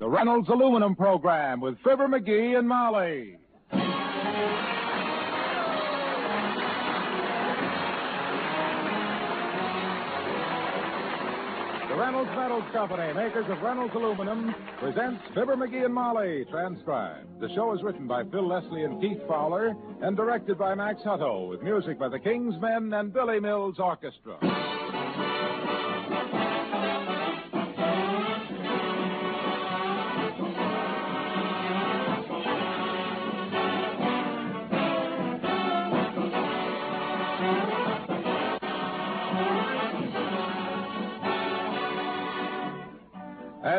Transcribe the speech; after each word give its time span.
The 0.00 0.08
Reynolds 0.08 0.48
Aluminum 0.48 0.96
Program 0.96 1.60
with 1.60 1.76
Fibber 1.84 2.08
McGee 2.08 2.58
and 2.58 2.66
Molly. 2.66 3.36
The 3.70 3.78
Reynolds 11.96 12.30
Metals 12.34 12.64
Company, 12.72 13.12
makers 13.12 13.44
of 13.50 13.60
Reynolds 13.60 13.94
Aluminum, 13.94 14.54
presents 14.78 15.22
Fibber 15.34 15.56
McGee 15.56 15.84
and 15.84 15.92
Molly, 15.92 16.46
transcribed. 16.50 17.38
The 17.38 17.50
show 17.54 17.74
is 17.74 17.82
written 17.82 18.06
by 18.06 18.24
Phil 18.24 18.48
Leslie 18.48 18.84
and 18.84 19.02
Keith 19.02 19.20
Fowler 19.28 19.76
and 20.00 20.16
directed 20.16 20.56
by 20.56 20.74
Max 20.74 21.02
Hutto, 21.02 21.50
with 21.50 21.60
music 21.60 21.98
by 21.98 22.08
the 22.08 22.18
King's 22.18 22.58
Men 22.58 22.90
and 22.94 23.12
Billy 23.12 23.38
Mills 23.38 23.78
Orchestra. 23.78 24.69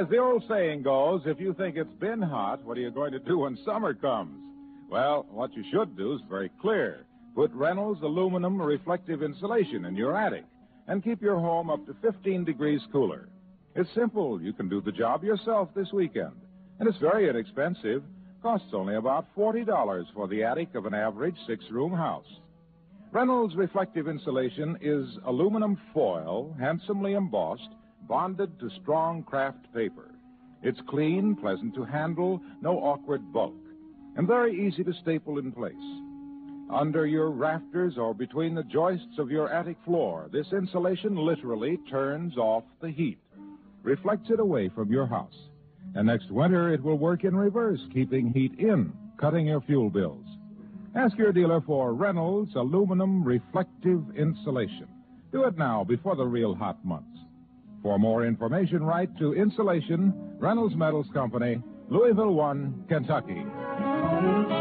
As 0.02 0.10
the 0.10 0.18
old 0.18 0.44
saying 0.50 0.82
goes, 0.82 1.22
if 1.28 1.40
you 1.40 1.54
think 1.54 1.76
it's 1.78 1.94
been 2.00 2.24
hot, 2.24 2.66
what 2.66 2.76
are 2.76 2.82
you 2.82 2.90
going 2.90 3.12
to 3.12 3.20
do 3.20 3.38
when 3.38 3.56
summer 3.64 3.94
comes? 3.94 4.34
Well, 4.90 5.28
what 5.30 5.54
you 5.54 5.64
should 5.72 5.96
do 5.96 6.14
is 6.16 6.22
very 6.28 6.50
clear. 6.60 7.06
Put 7.36 7.52
Reynolds 7.54 8.02
aluminum 8.02 8.60
reflective 8.60 9.22
insulation 9.22 9.86
in 9.86 9.96
your 9.96 10.18
attic 10.18 10.46
and 10.88 11.04
keep 11.04 11.22
your 11.22 11.38
home 11.38 11.70
up 11.70 11.86
to 11.86 11.96
15 12.02 12.44
degrees 12.44 12.82
cooler. 12.92 13.30
It's 13.76 13.94
simple. 13.94 14.42
You 14.42 14.54
can 14.54 14.70
do 14.70 14.82
the 14.82 14.92
job 14.92 15.24
yourself 15.24 15.70
this 15.76 15.94
weekend. 15.94 16.34
And 16.80 16.90
it's 16.90 16.98
very 16.98 17.30
inexpensive. 17.30 18.02
Costs 18.42 18.74
only 18.74 18.96
about 18.96 19.28
$40 19.38 20.06
for 20.16 20.28
the 20.28 20.44
attic 20.44 20.74
of 20.74 20.88
an 20.88 20.96
average 20.96 21.38
six 21.46 21.64
room 21.70 21.94
house. 21.94 22.40
Reynolds 23.12 23.56
reflective 23.56 24.08
insulation 24.08 24.80
is 24.82 25.20
aluminum 25.28 25.78
foil, 25.94 26.56
handsomely 26.60 27.14
embossed, 27.14 27.70
bonded 28.12 28.60
to 28.60 28.70
strong 28.82 29.24
craft 29.24 29.74
paper. 29.74 30.12
It's 30.62 30.82
clean, 30.90 31.34
pleasant 31.34 31.74
to 31.76 31.86
handle, 31.86 32.42
no 32.62 32.78
awkward 32.78 33.32
bulk, 33.32 33.56
and 34.18 34.28
very 34.28 34.68
easy 34.68 34.84
to 34.84 34.92
staple 35.02 35.40
in 35.40 35.54
place. 35.54 35.74
Under 36.70 37.06
your 37.06 37.32
rafters 37.32 37.94
or 37.98 38.14
between 38.14 38.54
the 38.54 38.64
joists 38.64 39.18
of 39.18 39.32
your 39.32 39.50
attic 39.50 39.78
floor, 39.86 40.28
this 40.30 40.48
insulation 40.52 41.16
literally 41.16 41.78
turns 41.90 42.36
off 42.36 42.66
the 42.82 42.90
heat, 42.90 43.18
reflects 43.82 44.30
it 44.30 44.42
away 44.42 44.68
from 44.76 44.92
your 44.92 45.08
house. 45.08 45.48
And 45.96 46.08
next 46.08 46.30
winter, 46.32 46.74
it 46.74 46.84
will 46.84 46.98
work 46.98 47.24
in 47.24 47.34
reverse, 47.34 47.80
keeping 47.94 48.34
heat 48.34 48.60
in, 48.60 48.92
cutting 49.22 49.48
your 49.48 49.62
fuel 49.62 49.90
bills. 49.90 50.26
Ask 50.98 51.18
your 51.18 51.32
dealer 51.32 51.62
for 51.62 51.94
Reynolds 51.94 52.56
aluminum 52.56 53.24
reflective 53.24 54.04
insulation. 54.18 54.90
Do 55.32 55.46
it 55.46 55.58
now 55.58 55.86
before 55.86 56.18
the 56.18 56.26
real 56.26 56.54
hot 56.54 56.84
months. 56.84 57.11
For 57.84 57.98
more 57.98 58.26
information, 58.26 58.84
write 58.84 59.16
to 59.18 59.34
Insulation, 59.34 60.14
Reynolds 60.40 60.76
Metals 60.76 61.08
Company, 61.14 61.62
Louisville 61.90 62.34
1, 62.34 62.86
Kentucky. 62.88 64.61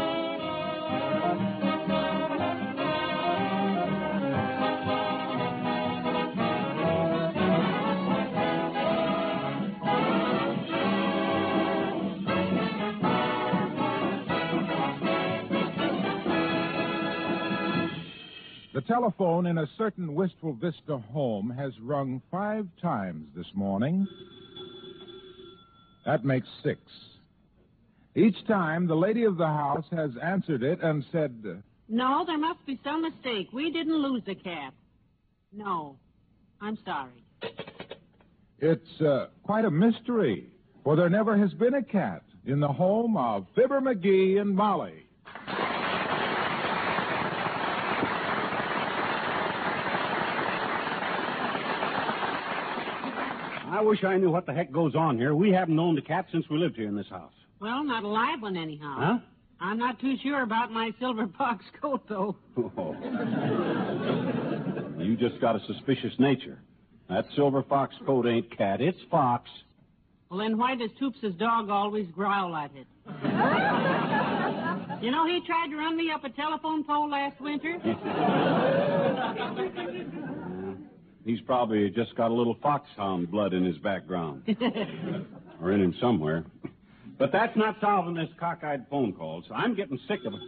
The 18.81 18.93
telephone 18.95 19.45
in 19.45 19.59
a 19.59 19.67
certain 19.77 20.15
Wistful 20.15 20.53
Vista 20.53 20.97
home 20.97 21.51
has 21.51 21.71
rung 21.81 22.19
five 22.31 22.67
times 22.81 23.27
this 23.35 23.45
morning. 23.53 24.07
That 26.03 26.25
makes 26.25 26.47
six. 26.63 26.79
Each 28.15 28.35
time, 28.47 28.87
the 28.87 28.95
lady 28.95 29.25
of 29.25 29.37
the 29.37 29.45
house 29.45 29.85
has 29.91 30.09
answered 30.23 30.63
it 30.63 30.81
and 30.81 31.05
said, 31.11 31.61
No, 31.89 32.23
there 32.25 32.39
must 32.39 32.65
be 32.65 32.79
some 32.83 33.03
mistake. 33.03 33.49
We 33.53 33.69
didn't 33.71 34.01
lose 34.01 34.23
the 34.25 34.33
cat. 34.33 34.73
No. 35.53 35.97
I'm 36.59 36.79
sorry. 36.83 37.23
It's 38.57 39.01
uh, 39.01 39.27
quite 39.43 39.65
a 39.65 39.71
mystery, 39.71 40.47
for 40.83 40.95
there 40.95 41.09
never 41.09 41.37
has 41.37 41.53
been 41.53 41.75
a 41.75 41.83
cat 41.83 42.23
in 42.47 42.59
the 42.59 42.67
home 42.67 43.15
of 43.15 43.45
Fibber 43.53 43.79
McGee 43.79 44.41
and 44.41 44.55
Molly. 44.55 45.00
I 53.81 53.83
wish 53.83 54.03
I 54.03 54.15
knew 54.17 54.29
what 54.29 54.45
the 54.45 54.53
heck 54.53 54.71
goes 54.71 54.93
on 54.93 55.17
here. 55.17 55.33
We 55.33 55.51
haven't 55.51 55.79
owned 55.79 55.97
a 55.97 56.03
cat 56.03 56.27
since 56.31 56.47
we 56.51 56.59
lived 56.59 56.75
here 56.75 56.87
in 56.87 56.95
this 56.95 57.09
house. 57.09 57.33
Well, 57.59 57.83
not 57.83 58.03
a 58.03 58.07
live 58.07 58.39
one, 58.43 58.55
anyhow. 58.55 58.95
Huh? 58.95 59.17
I'm 59.59 59.79
not 59.79 59.99
too 59.99 60.17
sure 60.21 60.43
about 60.43 60.71
my 60.71 60.93
silver 60.99 61.27
fox 61.37 61.65
coat, 61.81 62.03
though. 62.07 62.35
Oh. 62.57 62.95
you 64.99 65.17
just 65.17 65.41
got 65.41 65.55
a 65.55 65.59
suspicious 65.65 66.13
nature. 66.19 66.59
That 67.09 67.25
silver 67.35 67.63
fox 67.63 67.95
coat 68.05 68.27
ain't 68.27 68.55
cat, 68.55 68.81
it's 68.81 68.99
fox. 69.09 69.49
Well, 70.29 70.41
then 70.41 70.59
why 70.59 70.75
does 70.75 70.91
Toops' 70.99 71.35
dog 71.39 71.71
always 71.71 72.05
growl 72.11 72.55
at 72.55 72.69
it? 72.75 72.85
you 75.03 75.09
know, 75.09 75.25
he 75.25 75.41
tried 75.47 75.69
to 75.71 75.75
run 75.75 75.97
me 75.97 76.11
up 76.11 76.23
a 76.23 76.29
telephone 76.29 76.83
pole 76.83 77.09
last 77.09 77.41
winter. 77.41 77.79
He's 81.25 81.41
probably 81.41 81.89
just 81.89 82.15
got 82.15 82.31
a 82.31 82.33
little 82.33 82.57
foxhound 82.61 83.29
blood 83.29 83.53
in 83.53 83.63
his 83.63 83.77
background. 83.77 84.43
or 85.61 85.71
in 85.71 85.81
him 85.81 85.95
somewhere. 86.01 86.43
But 87.19 87.31
that's 87.31 87.55
not 87.55 87.77
solving 87.79 88.15
this 88.15 88.29
cockeyed 88.39 88.87
phone 88.89 89.13
call, 89.13 89.43
so 89.47 89.53
I'm 89.53 89.75
getting 89.75 89.99
sick 90.07 90.21
of 90.25 90.33
it. 90.33 90.39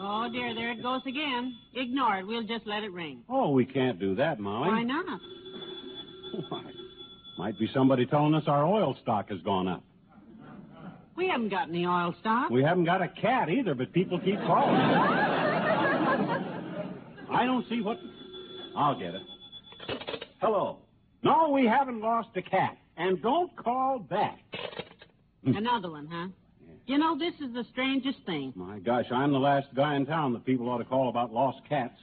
oh, 0.00 0.28
dear, 0.32 0.54
there 0.54 0.70
it 0.70 0.80
goes 0.82 1.00
again. 1.06 1.52
Ignore 1.74 2.18
it. 2.18 2.26
We'll 2.26 2.46
just 2.46 2.66
let 2.66 2.84
it 2.84 2.92
ring. 2.92 3.22
Oh, 3.28 3.50
we 3.50 3.64
can't 3.64 3.98
do 3.98 4.14
that, 4.14 4.38
Molly. 4.38 4.68
Why 4.68 4.82
not? 4.84 5.20
Why? 6.48 6.62
Might 7.36 7.58
be 7.58 7.68
somebody 7.74 8.06
telling 8.06 8.34
us 8.34 8.44
our 8.46 8.64
oil 8.64 8.96
stock 9.02 9.28
has 9.30 9.40
gone 9.40 9.66
up. 9.66 9.82
We 11.16 11.28
haven't 11.28 11.48
got 11.48 11.68
any 11.68 11.84
oil 11.86 12.14
stock. 12.20 12.50
We 12.50 12.62
haven't 12.62 12.84
got 12.84 13.02
a 13.02 13.08
cat 13.08 13.48
either, 13.48 13.74
but 13.74 13.92
people 13.92 14.20
keep 14.20 14.38
calling. 14.40 14.74
I 17.30 17.44
don't 17.44 17.68
see 17.68 17.80
what. 17.80 17.98
I'll 18.76 18.98
get 18.98 19.14
it. 19.14 19.22
Hello. 20.44 20.76
No, 21.22 21.48
we 21.48 21.64
haven't 21.64 22.02
lost 22.02 22.28
a 22.36 22.42
cat. 22.42 22.76
And 22.98 23.22
don't 23.22 23.56
call 23.56 23.98
back. 23.98 24.38
Hmm. 25.42 25.56
Another 25.56 25.90
one, 25.90 26.06
huh? 26.06 26.28
You 26.86 26.98
know, 26.98 27.18
this 27.18 27.32
is 27.40 27.54
the 27.54 27.64
strangest 27.72 28.18
thing. 28.26 28.52
My 28.54 28.78
gosh, 28.78 29.06
I'm 29.10 29.32
the 29.32 29.38
last 29.38 29.68
guy 29.74 29.96
in 29.96 30.04
town 30.04 30.34
that 30.34 30.44
people 30.44 30.68
ought 30.68 30.78
to 30.78 30.84
call 30.84 31.08
about 31.08 31.32
lost 31.32 31.60
cats. 31.66 31.98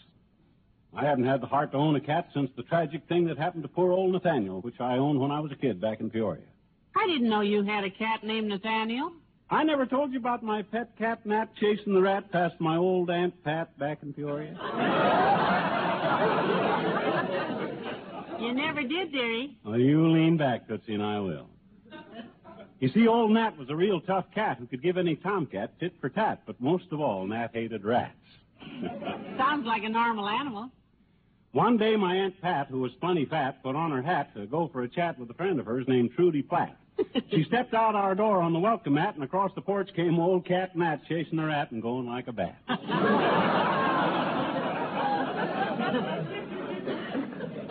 I 0.92 1.06
haven't 1.06 1.26
had 1.26 1.40
the 1.40 1.46
heart 1.46 1.72
to 1.74 1.78
own 1.78 1.96
a 1.96 2.00
cat 2.00 2.30
since 2.34 2.50
the 2.58 2.64
tragic 2.64 3.08
thing 3.08 3.28
that 3.28 3.38
happened 3.38 3.62
to 3.62 3.70
poor 3.70 3.92
old 3.92 4.12
Nathaniel, 4.12 4.60
which 4.62 4.80
I 4.80 4.98
owned 4.98 5.20
when 5.20 5.30
I 5.30 5.40
was 5.40 5.52
a 5.52 5.56
kid 5.56 5.80
back 5.80 6.00
in 6.00 6.10
Peoria. 6.10 6.42
I 6.96 7.06
didn't 7.06 7.30
know 7.30 7.42
you 7.42 7.62
had 7.62 7.84
a 7.84 7.92
cat 7.92 8.24
named 8.24 8.48
Nathaniel. 8.48 9.12
I 9.52 9.64
never 9.64 9.86
told 9.86 10.14
you 10.14 10.18
about 10.18 10.42
my 10.42 10.64
pet 10.64 10.98
cat 10.98 11.28
Nat 11.28 11.50
chasing 11.60 11.94
the 11.94 12.02
rat 12.02 12.32
past 12.32 12.56
my 12.60 12.78
old 12.78 13.12
Aunt 13.12 13.44
Pat 13.44 13.78
back 13.78 14.00
in 14.02 14.14
Peoria. 14.14 14.58
You 18.42 18.54
never 18.54 18.82
did, 18.82 19.12
dearie. 19.12 19.56
Well, 19.64 19.80
you 19.80 20.10
lean 20.10 20.38
back, 20.38 20.68
Tootsie, 20.68 20.96
and 20.96 21.04
I 21.04 21.20
will. 21.20 21.48
You 22.80 22.90
see, 22.90 23.08
old 23.08 23.30
Nat 23.32 23.56
was 23.60 23.70
a 23.70 23.76
real 23.76 24.02
tough 24.02 24.26
cat 24.34 24.58
who 24.58 24.66
could 24.66 24.82
give 24.82 24.98
any 24.98 25.16
tomcat 25.16 25.80
tit 25.80 25.94
for 26.02 26.10
tat, 26.10 26.42
but 26.48 26.60
most 26.60 26.86
of 26.92 27.00
all, 27.00 27.28
Nat 27.28 27.52
hated 27.54 27.84
rats. 27.84 28.16
Sounds 29.38 29.68
like 29.68 29.84
a 29.84 29.90
normal 29.90 30.28
animal. 30.28 30.72
One 31.52 31.78
day, 31.78 31.96
my 31.96 32.16
Aunt 32.16 32.42
Pat, 32.42 32.68
who 32.70 32.80
was 32.80 32.92
plenty 33.00 33.26
fat, 33.26 33.62
put 33.62 33.76
on 33.76 33.92
her 33.92 34.02
hat 34.02 34.34
to 34.36 34.48
go 34.48 34.68
for 34.74 34.82
a 34.82 34.90
chat 34.90 35.20
with 35.20 35.30
a 35.30 35.36
friend 35.36 35.60
of 35.60 35.68
hers 35.68 35.86
named 35.88 36.10
Trudy 36.16 36.42
Platt. 36.42 36.76
she 37.30 37.44
stepped 37.44 37.76
out 37.76 37.94
our 37.94 38.16
door 38.16 38.42
on 38.42 38.54
the 38.54 38.60
welcome 38.60 38.96
mat, 38.96 39.14
and 39.14 39.24
across 39.24 39.52
the 39.54 39.62
porch 39.62 39.92
came 39.96 40.20
old 40.20 40.48
cat 40.48 40.76
Nat 40.76 41.02
chasing 41.08 41.38
the 41.38 41.46
rat 41.46 41.70
and 41.72 41.84
going 41.84 42.08
like 42.08 42.28
a 42.28 42.32
bat. 42.32 42.58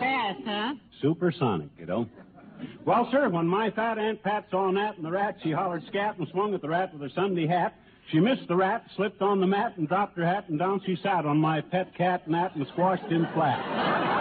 Fast, 0.01 0.41
huh? 0.45 0.73
Supersonic, 0.99 1.77
kiddo. 1.77 2.09
Well, 2.85 3.07
sir, 3.11 3.29
when 3.29 3.47
my 3.47 3.69
fat 3.69 3.99
Aunt 3.99 4.21
Pat 4.23 4.47
saw 4.49 4.69
Nat 4.71 4.97
and 4.97 5.05
the 5.05 5.11
rat, 5.11 5.37
she 5.43 5.51
hollered 5.51 5.83
scat 5.87 6.17
and 6.17 6.27
swung 6.29 6.53
at 6.53 6.61
the 6.61 6.69
rat 6.69 6.91
with 6.91 7.01
her 7.03 7.09
Sunday 7.13 7.45
hat. 7.45 7.75
She 8.11 8.19
missed 8.19 8.47
the 8.47 8.55
rat, 8.55 8.83
slipped 8.95 9.21
on 9.21 9.39
the 9.39 9.47
mat, 9.47 9.77
and 9.77 9.87
dropped 9.87 10.17
her 10.17 10.25
hat, 10.25 10.49
and 10.49 10.57
down 10.57 10.81
she 10.85 10.97
sat 11.03 11.25
on 11.25 11.37
my 11.37 11.61
pet 11.61 11.95
cat 11.95 12.27
Nat 12.27 12.55
and 12.55 12.65
squashed 12.67 13.05
him 13.05 13.27
flat. 13.33 14.11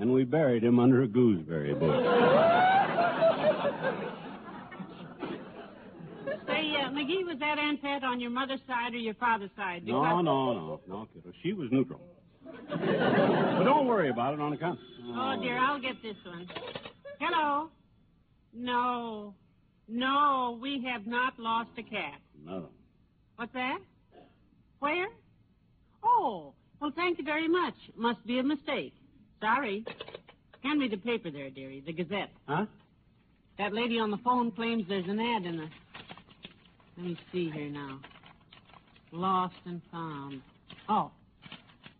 and 0.00 0.10
we 0.10 0.24
buried 0.24 0.64
him 0.64 0.78
under 0.78 1.02
a 1.02 1.06
gooseberry 1.06 1.74
bush. 1.74 2.04
Say, 6.46 6.74
uh, 6.76 6.90
McGee, 7.10 7.26
was 7.26 7.38
that 7.40 7.58
Aunt 7.58 7.82
Pat 7.82 8.04
on 8.04 8.20
your 8.20 8.30
mother's 8.30 8.60
side 8.66 8.94
or 8.94 8.98
your 8.98 9.14
father's 9.14 9.50
side? 9.56 9.86
No, 9.86 10.20
no, 10.20 10.52
no, 10.52 10.80
no, 10.86 11.08
kiddo. 11.12 11.32
She 11.42 11.52
was 11.52 11.68
neutral. 11.70 12.00
but 12.44 13.64
don't 13.64 13.86
worry 13.86 14.10
about 14.10 14.34
it 14.34 14.40
on 14.40 14.52
account. 14.52 14.78
Oh, 15.08 15.36
dear, 15.40 15.58
I'll 15.58 15.80
get 15.80 15.96
this 16.02 16.16
one. 16.24 16.48
Hello. 17.18 17.68
No. 18.54 19.34
No, 19.88 20.58
we 20.62 20.84
have 20.90 21.06
not 21.06 21.38
lost 21.38 21.70
a 21.78 21.82
cat. 21.82 22.20
No. 22.44 22.68
What's 23.36 23.52
that? 23.54 23.78
Where? 24.78 25.06
Oh, 26.02 26.54
well, 26.80 26.92
thank 26.94 27.18
you 27.18 27.24
very 27.24 27.48
much. 27.48 27.74
Must 27.96 28.24
be 28.26 28.38
a 28.38 28.42
mistake. 28.42 28.94
Sorry. 29.40 29.84
Hand 30.62 30.78
me 30.78 30.88
the 30.88 30.96
paper 30.96 31.30
there, 31.30 31.50
dearie, 31.50 31.82
the 31.84 31.92
Gazette. 31.92 32.30
Huh? 32.46 32.66
That 33.58 33.72
lady 33.74 33.98
on 33.98 34.10
the 34.10 34.18
phone 34.18 34.52
claims 34.52 34.84
there's 34.88 35.08
an 35.08 35.20
ad 35.20 35.44
in 35.44 35.56
the. 35.58 35.68
Let 37.00 37.08
me 37.08 37.18
see 37.32 37.50
here 37.50 37.70
now. 37.70 37.98
Lost 39.10 39.54
and 39.64 39.80
found. 39.90 40.42
Oh, 40.86 41.10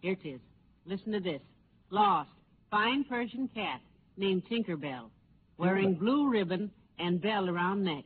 here 0.02 0.12
it 0.12 0.28
is. 0.28 0.40
Listen 0.84 1.12
to 1.12 1.20
this. 1.20 1.40
Lost. 1.88 2.28
Fine 2.70 3.04
Persian 3.04 3.48
cat 3.54 3.80
named 4.18 4.42
Tinkerbell, 4.50 5.08
wearing 5.56 5.94
blue 5.94 6.28
ribbon 6.28 6.70
and 6.98 7.18
bell 7.18 7.48
around 7.48 7.82
neck. 7.82 8.04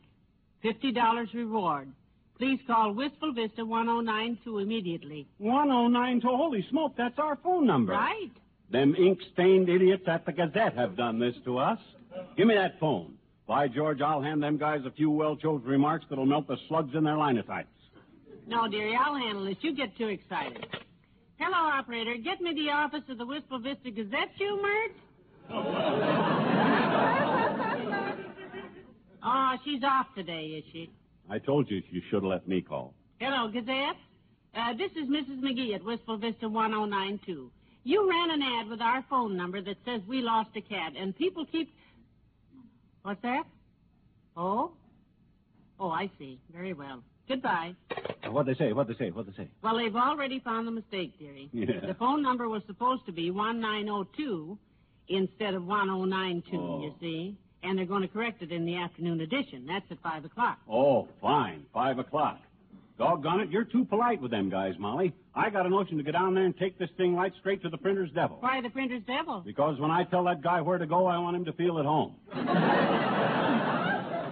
Fifty 0.63 0.93
dollars 0.93 1.31
reward. 1.35 1.89
Please 2.39 2.61
call 2.65 2.93
Wistful 2.93 3.33
Vista 3.33 3.65
1092 3.65 4.59
immediately. 4.59 5.27
1092. 5.39 6.29
Holy 6.29 6.65
smoke, 6.71 6.93
that's 6.97 7.19
our 7.19 7.37
phone 7.43 7.67
number. 7.67 7.93
Right? 7.93 8.31
Them 8.71 8.95
ink 8.97 9.19
stained 9.33 9.69
idiots 9.69 10.05
at 10.07 10.25
the 10.27 10.33
Gazette 10.33 10.77
have 10.77 10.97
done 10.97 11.19
this 11.19 11.35
to 11.45 11.59
us. 11.59 11.79
Give 12.37 12.47
me 12.47 12.55
that 12.55 12.79
phone. 12.79 13.15
By 13.47 13.69
George, 13.69 14.01
I'll 14.01 14.23
hand 14.23 14.43
them 14.43 14.57
guys 14.57 14.81
a 14.87 14.91
few 14.91 15.11
well 15.11 15.37
chosen 15.37 15.69
remarks 15.69 16.07
that'll 16.09 16.25
melt 16.25 16.49
the 16.49 16.57
slugs 16.69 16.95
in 16.95 17.05
their 17.05 17.17
linotypes. 17.17 17.69
No, 18.47 18.69
dearie, 18.69 18.97
I'll 18.99 19.17
handle 19.17 19.45
this. 19.45 19.57
You 19.61 19.75
get 19.77 19.97
too 19.97 20.09
excited. 20.09 20.67
Hello, 21.39 21.57
operator. 21.57 22.17
Get 22.17 22.41
me 22.41 22.55
the 22.55 22.71
office 22.71 23.03
of 23.09 23.19
the 23.19 23.27
Wistful 23.27 23.59
Vista 23.59 23.91
Gazette, 23.91 24.31
you 24.39 24.63
Myrt? 24.63 24.93
oh, 29.25 29.57
she's 29.65 29.83
off 29.85 30.07
today, 30.15 30.45
is 30.59 30.65
she? 30.73 30.91
I 31.29 31.39
told 31.39 31.71
you 31.71 31.83
you 31.91 32.01
should 32.09 32.23
have 32.23 32.31
let 32.31 32.49
me 32.49 32.63
call. 32.63 32.95
Hello, 33.19 33.49
Gazette. 33.49 33.97
Uh, 34.55 34.73
this 34.75 34.91
is 34.93 35.09
Mrs. 35.09 35.41
McGee 35.41 35.75
at 35.75 35.85
Wistful 35.85 36.19
Vista 36.19 36.49
1092. 36.49 37.51
You 37.83 38.09
ran 38.09 38.31
an 38.31 38.41
ad 38.43 38.69
with 38.69 38.81
our 38.81 39.05
phone 39.11 39.37
number 39.37 39.61
that 39.61 39.77
says 39.85 40.01
we 40.09 40.23
lost 40.23 40.51
a 40.57 40.61
cat, 40.61 40.93
and 40.99 41.15
people 41.17 41.45
keep. 41.45 41.71
What's 43.05 43.21
that? 43.23 43.45
Oh? 44.35 44.73
Oh, 45.79 45.91
I 45.91 46.11
see. 46.19 46.41
Very 46.53 46.73
well. 46.73 47.03
Goodbye. 47.29 47.75
What'd 48.31 48.55
they 48.55 48.59
say? 48.59 48.73
What'd 48.73 48.97
they 48.97 48.99
say? 49.05 49.11
What'd 49.11 49.33
they 49.33 49.45
say? 49.45 49.49
Well, 49.63 49.77
they've 49.77 49.95
already 49.95 50.41
found 50.41 50.67
the 50.67 50.71
mistake, 50.71 51.19
dearie. 51.19 51.51
Yeah. 51.53 51.87
The 51.87 51.95
phone 51.95 52.23
number 52.23 52.49
was 52.49 52.63
supposed 52.67 53.05
to 53.07 53.13
be 53.13 53.31
1902 53.31 54.59
instead 55.09 55.53
of 55.53 55.67
1092, 55.67 56.57
Oh. 56.57 56.83
you 56.83 56.95
see. 56.99 57.37
And 57.63 57.79
they're 57.79 57.85
going 57.87 58.03
to 58.03 58.09
correct 58.09 58.43
it 58.43 58.53
in 58.53 58.65
the 58.65 58.77
afternoon 58.77 59.21
edition. 59.21 59.67
That's 59.67 59.85
at 59.91 59.99
5 60.03 60.25
o'clock. 60.25 60.59
Oh, 60.71 61.07
fine. 61.21 61.65
Five 61.75 61.99
o'clock. 61.99 62.41
Doggone 62.99 63.41
it, 63.41 63.51
you're 63.51 63.65
too 63.65 63.85
polite 63.85 64.21
with 64.23 64.31
them 64.31 64.49
guys, 64.49 64.75
Molly. 64.79 65.13
I 65.35 65.51
got 65.51 65.67
a 65.67 65.69
notion 65.69 65.97
to 65.97 66.05
go 66.05 66.13
down 66.13 66.33
there 66.35 66.45
and 66.45 66.57
take 66.57 66.79
this 66.79 66.91
thing 66.97 67.17
right 67.17 67.33
straight 67.41 67.61
to 67.63 67.69
the 67.69 67.77
printer's 67.77 68.11
devil. 68.13 68.37
Why 68.39 68.61
the 68.61 68.71
printer's 68.71 69.03
devil? 69.05 69.43
Because 69.45 69.81
when 69.81 69.91
I 69.91 70.05
tell 70.05 70.23
that 70.25 70.43
guy 70.43 70.61
where 70.61 70.79
to 70.79 70.87
go, 70.87 71.07
I 71.07 71.19
want 71.19 71.37
him 71.37 71.45
to 71.47 71.53
feel 71.55 71.81
at 71.81 71.87
home. 71.87 72.15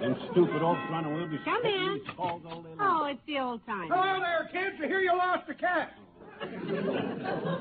Them 0.01 0.17
stupid 0.33 0.63
old 0.63 0.79
runner 0.91 1.13
will 1.13 1.29
be 1.29 1.39
Come 1.45 1.65
in. 1.65 2.01
calls 2.17 2.43
all 2.49 2.63
day 2.63 2.69
long. 2.77 2.79
Oh, 2.81 3.05
it's 3.07 3.21
the 3.27 3.39
old 3.41 3.65
time. 3.67 3.89
Hello 3.89 4.21
there, 4.21 4.49
kids. 4.53 4.77
I 4.83 4.87
hear 4.87 5.01
you 5.01 5.17
lost 5.17 5.49
a 5.49 5.55
cat. 5.55 5.93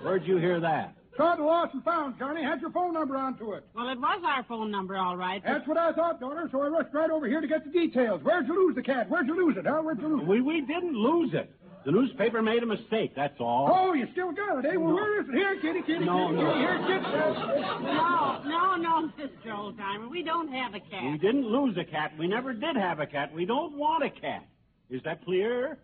Where'd 0.04 0.26
you 0.26 0.38
hear 0.38 0.60
that? 0.60 0.96
Saw 1.18 1.36
the 1.36 1.44
lost 1.44 1.74
and 1.74 1.84
found, 1.84 2.18
Johnny. 2.18 2.42
Had 2.42 2.62
your 2.62 2.72
phone 2.72 2.94
number 2.94 3.18
onto 3.18 3.54
it. 3.54 3.66
Well, 3.76 3.90
it 3.90 4.00
was 4.00 4.22
our 4.26 4.44
phone 4.44 4.72
number, 4.72 4.96
all 4.96 5.18
right. 5.18 5.44
but- 5.44 5.52
That's 5.54 5.68
what 5.68 5.78
I 5.78 5.92
thought, 5.92 6.20
daughter, 6.20 6.48
so 6.52 6.62
I 6.62 6.68
rushed 6.68 6.94
right 6.94 7.10
over 7.10 7.28
here 7.28 7.42
to 7.42 7.48
get 7.48 7.66
the 7.66 7.70
details. 7.72 8.22
Where'd 8.24 8.48
you 8.48 8.56
lose 8.68 8.76
the 8.76 8.82
cat? 8.84 9.10
Where'd 9.10 9.28
you 9.28 9.36
lose 9.36 9.58
it, 9.58 9.66
huh? 9.66 9.82
Where'd 9.82 10.00
you 10.00 10.08
lose 10.08 10.22
it? 10.22 10.28
We 10.28 10.42
we 10.42 10.62
didn't 10.62 10.94
lose 10.96 11.34
it. 11.34 11.52
The 11.84 11.92
newspaper 11.92 12.42
made 12.44 12.62
a 12.62 12.66
mistake, 12.68 13.14
that's 13.16 13.40
all. 13.42 13.68
Oh, 13.74 13.94
you 13.94 14.08
still 14.12 14.32
got 14.32 14.64
it, 14.64 14.68
eh? 14.72 14.76
Well, 14.78 14.94
where 14.94 15.20
is 15.20 15.28
it? 15.28 15.34
Here, 15.34 15.60
kitty, 15.60 15.82
kitty, 15.82 16.06
No, 16.06 16.28
kitty, 16.30 16.42
no. 16.42 16.48
kitty. 16.48 16.60
Here, 16.60 16.78
kitty. 16.78 17.62
No, 17.82 18.42
no, 18.46 18.76
no, 18.76 19.12
Mr. 19.18 19.52
Oldtimer. 19.52 20.10
We 20.10 20.22
don't 20.24 20.48
have 20.50 20.76
a 20.76 20.80
cat. 20.80 21.04
We 21.12 21.18
didn't 21.18 21.48
lose 21.48 21.76
a 21.78 21.84
cat. 21.84 22.12
We 22.20 22.28
never 22.28 22.54
did 22.54 22.76
have 22.76 23.00
a 23.00 23.08
cat. 23.08 23.34
We 23.34 23.46
don't 23.46 23.74
want 23.78 24.04
a 24.04 24.12
cat. 24.12 24.46
Is 24.92 25.02
that 25.04 25.26
clear? 25.26 25.80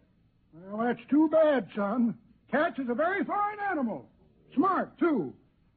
Well, 0.54 0.86
that's 0.86 1.00
too 1.10 1.30
bad, 1.30 1.68
son. 1.76 2.16
Cats 2.52 2.78
is 2.80 2.90
a 2.90 2.94
very 2.94 3.24
fine 3.26 3.58
animal. 3.70 4.08
Smart, 4.58 4.98
too. 4.98 5.34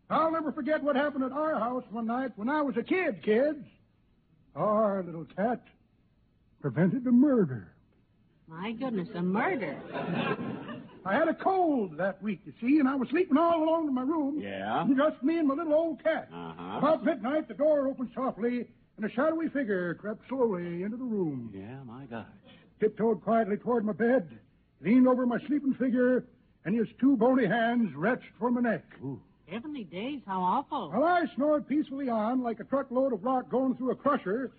I'll 0.08 0.32
never 0.32 0.50
forget 0.52 0.82
what 0.82 0.96
happened 0.96 1.22
at 1.22 1.32
our 1.32 1.58
house 1.58 1.84
one 1.90 2.06
night 2.06 2.32
when 2.36 2.48
I 2.48 2.62
was 2.62 2.76
a 2.76 2.82
kid, 2.82 3.22
kids. 3.22 3.64
Our 4.56 5.02
little 5.04 5.26
cat 5.36 5.60
prevented 6.60 7.06
a 7.06 7.12
murder. 7.12 7.72
My 8.48 8.72
goodness, 8.72 9.08
a 9.14 9.22
murder. 9.22 9.76
I 11.04 11.14
had 11.14 11.28
a 11.28 11.34
cold 11.34 11.96
that 11.98 12.22
week, 12.22 12.40
you 12.44 12.52
see, 12.60 12.78
and 12.80 12.88
I 12.88 12.94
was 12.96 13.08
sleeping 13.10 13.36
all 13.36 13.62
alone 13.62 13.86
in 13.88 13.94
my 13.94 14.02
room. 14.02 14.40
Yeah? 14.40 14.86
Just 14.96 15.22
me 15.22 15.38
and 15.38 15.46
my 15.46 15.54
little 15.54 15.74
old 15.74 16.02
cat. 16.02 16.28
Uh-huh. 16.34 16.78
About 16.78 17.04
midnight, 17.04 17.48
the 17.48 17.54
door 17.54 17.86
opened 17.86 18.10
softly, 18.14 18.66
and 18.96 19.06
a 19.06 19.10
shadowy 19.10 19.48
figure 19.48 19.94
crept 19.94 20.26
slowly 20.28 20.82
into 20.82 20.96
the 20.96 21.04
room. 21.04 21.52
Yeah, 21.54 21.82
my 21.84 22.04
gosh. 22.06 22.26
Tiptoed 22.80 23.22
quietly 23.22 23.58
toward 23.58 23.84
my 23.84 23.92
bed, 23.92 24.28
leaned 24.82 25.06
over 25.06 25.26
my 25.26 25.38
sleeping 25.46 25.74
figure, 25.74 26.24
and 26.64 26.76
his 26.76 26.88
two 26.98 27.16
bony 27.16 27.46
hands 27.46 27.94
reached 27.94 28.30
for 28.38 28.50
my 28.50 28.60
neck. 28.60 28.84
Heavenly 29.46 29.84
days, 29.84 30.20
how 30.26 30.40
awful. 30.42 30.90
While 30.90 31.04
I 31.04 31.26
snored 31.34 31.66
peacefully 31.66 32.08
on 32.08 32.42
like 32.42 32.60
a 32.60 32.64
truckload 32.64 33.12
of 33.12 33.24
rock 33.24 33.50
going 33.50 33.74
through 33.74 33.90
a 33.90 33.96
crusher, 33.96 34.52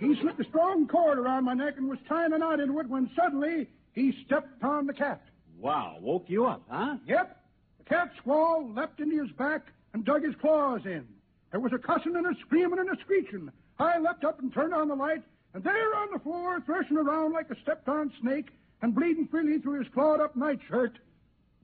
he 0.00 0.14
slipped 0.20 0.40
a 0.40 0.44
strong 0.44 0.86
cord 0.86 1.18
around 1.18 1.44
my 1.44 1.54
neck 1.54 1.74
and 1.76 1.88
was 1.88 1.98
tying 2.08 2.32
a 2.32 2.38
knot 2.38 2.60
into 2.60 2.78
it 2.80 2.88
when 2.88 3.10
suddenly 3.16 3.68
he 3.92 4.14
stepped 4.24 4.62
on 4.62 4.86
the 4.86 4.92
cat. 4.92 5.22
Wow, 5.58 5.98
woke 6.00 6.26
you 6.28 6.46
up, 6.46 6.62
huh? 6.68 6.96
Yep. 7.06 7.36
The 7.78 7.84
cat 7.84 8.12
squall 8.18 8.70
leapt 8.72 9.00
into 9.00 9.20
his 9.22 9.32
back 9.32 9.66
and 9.92 10.04
dug 10.04 10.24
his 10.24 10.34
claws 10.36 10.82
in. 10.84 11.06
There 11.50 11.60
was 11.60 11.72
a 11.72 11.78
cussing 11.78 12.14
and 12.14 12.26
a 12.26 12.38
screaming 12.40 12.78
and 12.78 12.90
a 12.90 13.00
screeching. 13.00 13.50
I 13.78 13.98
leapt 13.98 14.24
up 14.24 14.38
and 14.38 14.52
turned 14.52 14.74
on 14.74 14.88
the 14.88 14.94
light, 14.94 15.22
and 15.54 15.64
there 15.64 15.94
on 15.96 16.08
the 16.12 16.18
floor, 16.18 16.60
threshing 16.66 16.98
around 16.98 17.32
like 17.32 17.50
a 17.50 17.56
stepped 17.62 17.88
on 17.88 18.12
snake 18.20 18.50
and 18.82 18.94
bleeding 18.94 19.26
freely 19.28 19.58
through 19.58 19.80
his 19.80 19.88
clawed 19.92 20.20
up 20.20 20.36
nightshirt, 20.36 20.98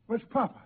was 0.09 0.21
Papa. 0.31 0.61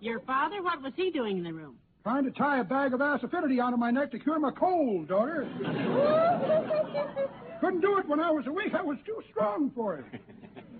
Your 0.00 0.20
father? 0.20 0.62
What 0.62 0.82
was 0.82 0.92
he 0.96 1.10
doing 1.10 1.38
in 1.38 1.44
the 1.44 1.52
room? 1.52 1.76
Trying 2.02 2.24
to 2.24 2.30
tie 2.30 2.60
a 2.60 2.64
bag 2.64 2.92
of 2.92 3.00
asafetida 3.00 3.62
onto 3.62 3.78
my 3.78 3.90
neck 3.90 4.10
to 4.12 4.18
cure 4.18 4.38
my 4.38 4.50
cold, 4.50 5.08
daughter. 5.08 5.48
Couldn't 7.60 7.80
do 7.80 7.98
it 7.98 8.06
when 8.06 8.20
I 8.20 8.30
was 8.30 8.46
awake. 8.46 8.74
I 8.74 8.82
was 8.82 8.98
too 9.06 9.22
strong 9.30 9.70
for 9.74 9.96
it. 9.96 10.04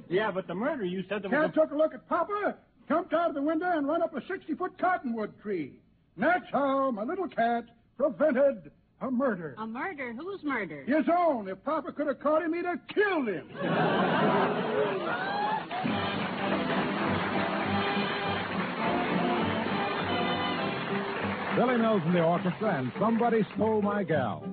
Yeah, 0.06 0.30
but 0.30 0.46
the 0.46 0.54
murder, 0.54 0.84
you 0.84 1.02
said 1.08 1.22
there 1.22 1.30
was 1.30 1.46
Cat 1.46 1.54
took 1.54 1.70
a 1.72 1.74
look 1.74 1.94
at 1.94 2.06
Papa, 2.10 2.56
jumped 2.88 3.14
out 3.14 3.30
of 3.30 3.34
the 3.34 3.40
window, 3.40 3.70
and 3.72 3.88
run 3.88 4.02
up 4.02 4.14
a 4.14 4.20
60 4.26 4.54
foot 4.54 4.76
cottonwood 4.76 5.32
tree. 5.40 5.72
And 6.16 6.26
that's 6.26 6.44
how 6.52 6.90
my 6.90 7.04
little 7.04 7.26
cat 7.26 7.64
prevented 7.96 8.70
a 9.04 9.10
murder. 9.10 9.54
A 9.58 9.66
murder? 9.66 10.14
Whose 10.14 10.42
murder? 10.42 10.82
His 10.86 11.04
own. 11.14 11.48
If 11.48 11.62
Papa 11.64 11.92
could 11.92 12.06
have 12.06 12.20
caught 12.20 12.42
him, 12.42 12.54
he'd 12.54 12.64
have 12.64 12.80
killed 12.88 13.28
him. 13.28 13.48
Billy 21.56 21.76
Mills 21.78 22.02
and 22.04 22.14
the 22.14 22.22
orchestra, 22.22 22.78
and 22.78 22.92
somebody 22.98 23.46
stole 23.54 23.80
my 23.80 24.02
gal. 24.02 24.44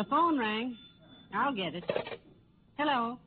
The 0.00 0.08
phone 0.08 0.38
rang. 0.38 0.76
I'll 1.34 1.54
get 1.54 1.74
it. 1.74 1.84
Hello. 2.78 3.18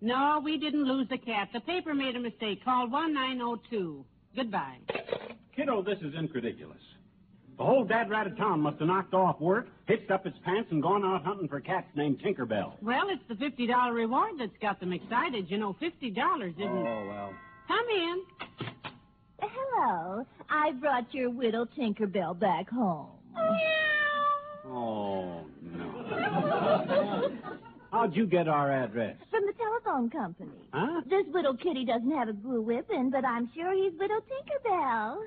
No, 0.00 0.40
we 0.42 0.56
didn't 0.56 0.84
lose 0.84 1.06
the 1.10 1.18
cat. 1.18 1.50
The 1.52 1.60
paper 1.60 1.92
made 1.94 2.16
a 2.16 2.20
mistake. 2.20 2.64
Call 2.64 2.88
1902. 2.88 4.02
Goodbye. 4.34 4.78
Kiddo, 5.54 5.82
this 5.82 5.98
is 5.98 6.14
incrediculous. 6.18 6.80
The 7.58 7.64
whole 7.64 7.84
dad 7.84 8.08
rat 8.08 8.26
of 8.26 8.38
town 8.38 8.62
must 8.62 8.78
have 8.78 8.88
knocked 8.88 9.12
off 9.12 9.38
work, 9.38 9.68
hitched 9.86 10.10
up 10.10 10.24
its 10.24 10.36
pants, 10.46 10.70
and 10.72 10.82
gone 10.82 11.04
out 11.04 11.24
hunting 11.24 11.46
for 11.46 11.60
cats 11.60 11.86
named 11.94 12.22
Tinkerbell. 12.24 12.72
Well, 12.80 13.08
it's 13.10 13.22
the 13.28 13.34
$50 13.34 13.94
reward 13.94 14.32
that's 14.38 14.56
got 14.62 14.80
them 14.80 14.94
excited. 14.94 15.50
You 15.50 15.58
know, 15.58 15.76
$50 15.80 16.52
isn't. 16.52 16.62
Oh, 16.62 17.06
well. 17.06 17.34
Come 17.68 17.86
in. 17.94 18.22
Uh, 19.42 19.46
hello. 19.46 20.26
I 20.48 20.72
brought 20.72 21.12
your 21.12 21.28
widow 21.28 21.66
Tinkerbell 21.66 22.40
back 22.40 22.70
home. 22.70 23.10
Oh, 23.36 23.58
no. 24.64 25.51
How'd 27.92 28.16
you 28.16 28.26
get 28.26 28.48
our 28.48 28.72
address? 28.72 29.16
From 29.30 29.42
the 29.46 29.52
telephone 29.52 30.10
company. 30.10 30.50
Huh? 30.72 31.02
This 31.08 31.26
little 31.32 31.54
kitty 31.54 31.84
doesn't 31.84 32.10
have 32.10 32.28
a 32.28 32.32
blue 32.32 32.62
whipping, 32.62 33.10
but 33.10 33.24
I'm 33.24 33.50
sure 33.54 33.72
he's 33.74 33.92
widow 33.98 34.20
Tinkerbell. 34.20 35.18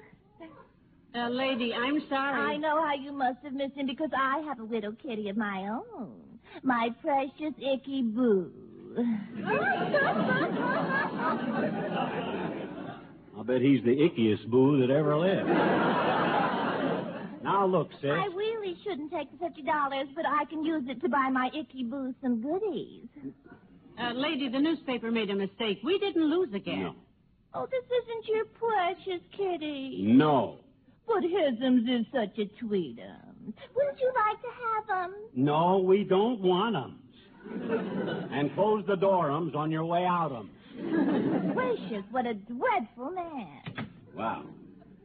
Uh, 1.16 1.30
lady, 1.30 1.74
I'm 1.74 2.02
sorry. 2.10 2.56
I 2.56 2.58
know 2.58 2.82
how 2.84 2.94
you 2.94 3.14
must 3.14 3.38
have 3.44 3.54
missed 3.54 3.76
him 3.76 3.88
because 3.88 4.10
I 4.18 4.40
have 4.48 4.60
a 4.60 4.64
little 4.64 4.92
kitty 4.94 5.30
of 5.30 5.38
my 5.38 5.70
own. 5.70 6.12
My 6.64 6.90
precious 7.02 7.54
Icky 7.58 8.02
Boo. 8.02 8.52
I'll 13.38 13.44
bet 13.44 13.62
he's 13.62 13.84
the 13.84 13.96
ickiest 13.96 14.48
boo 14.48 14.80
that 14.86 14.90
ever 14.90 15.18
lived. 15.18 15.50
Now, 17.46 17.66
look, 17.66 17.90
sis. 18.02 18.12
I 18.12 18.28
really 18.36 18.76
shouldn't 18.84 19.12
take 19.12 19.32
the 19.32 19.38
fifty 19.38 19.62
dollars, 19.62 20.08
but 20.16 20.26
I 20.26 20.46
can 20.46 20.64
use 20.66 20.84
it 20.88 21.02
to 21.02 21.10
buy 21.10 21.30
my 21.32 21.50
Icky 21.54 21.84
Boo 21.84 22.14
some 22.22 22.42
goodies. 22.42 23.08
Uh, 24.00 24.12
lady, 24.14 24.50
the 24.50 24.60
newspaper 24.60 25.10
made 25.12 25.30
a 25.30 25.36
mistake. 25.36 25.80
We 25.84 25.98
didn't 26.00 26.30
lose 26.30 26.54
again. 26.54 26.82
No. 26.82 26.96
Oh, 27.54 27.68
this 27.72 27.84
isn't 27.86 28.28
your 28.36 28.46
precious 28.46 29.22
kitty. 29.38 30.02
No. 30.02 30.58
But 31.08 31.24
Hisms 31.24 31.88
is 31.88 32.06
such 32.12 32.38
a 32.38 32.46
tweetums. 32.62 33.54
Wouldn't 33.76 34.00
you 34.02 34.12
like 34.16 34.42
to 34.42 34.50
have 34.92 35.04
'em? 35.06 35.14
No, 35.36 35.78
we 35.78 36.04
don't 36.04 36.42
want 36.42 36.76
'em. 36.76 37.00
and 38.32 38.54
close 38.56 38.84
the 38.88 38.96
door-ums 38.96 39.54
on 39.56 39.72
your 39.72 39.86
way 39.86 40.04
out-ums. 40.04 40.50
Gracious, 41.54 42.04
what 42.12 42.26
a 42.26 42.34
dreadful 42.34 43.12
man. 43.12 43.88
Wow. 44.16 44.44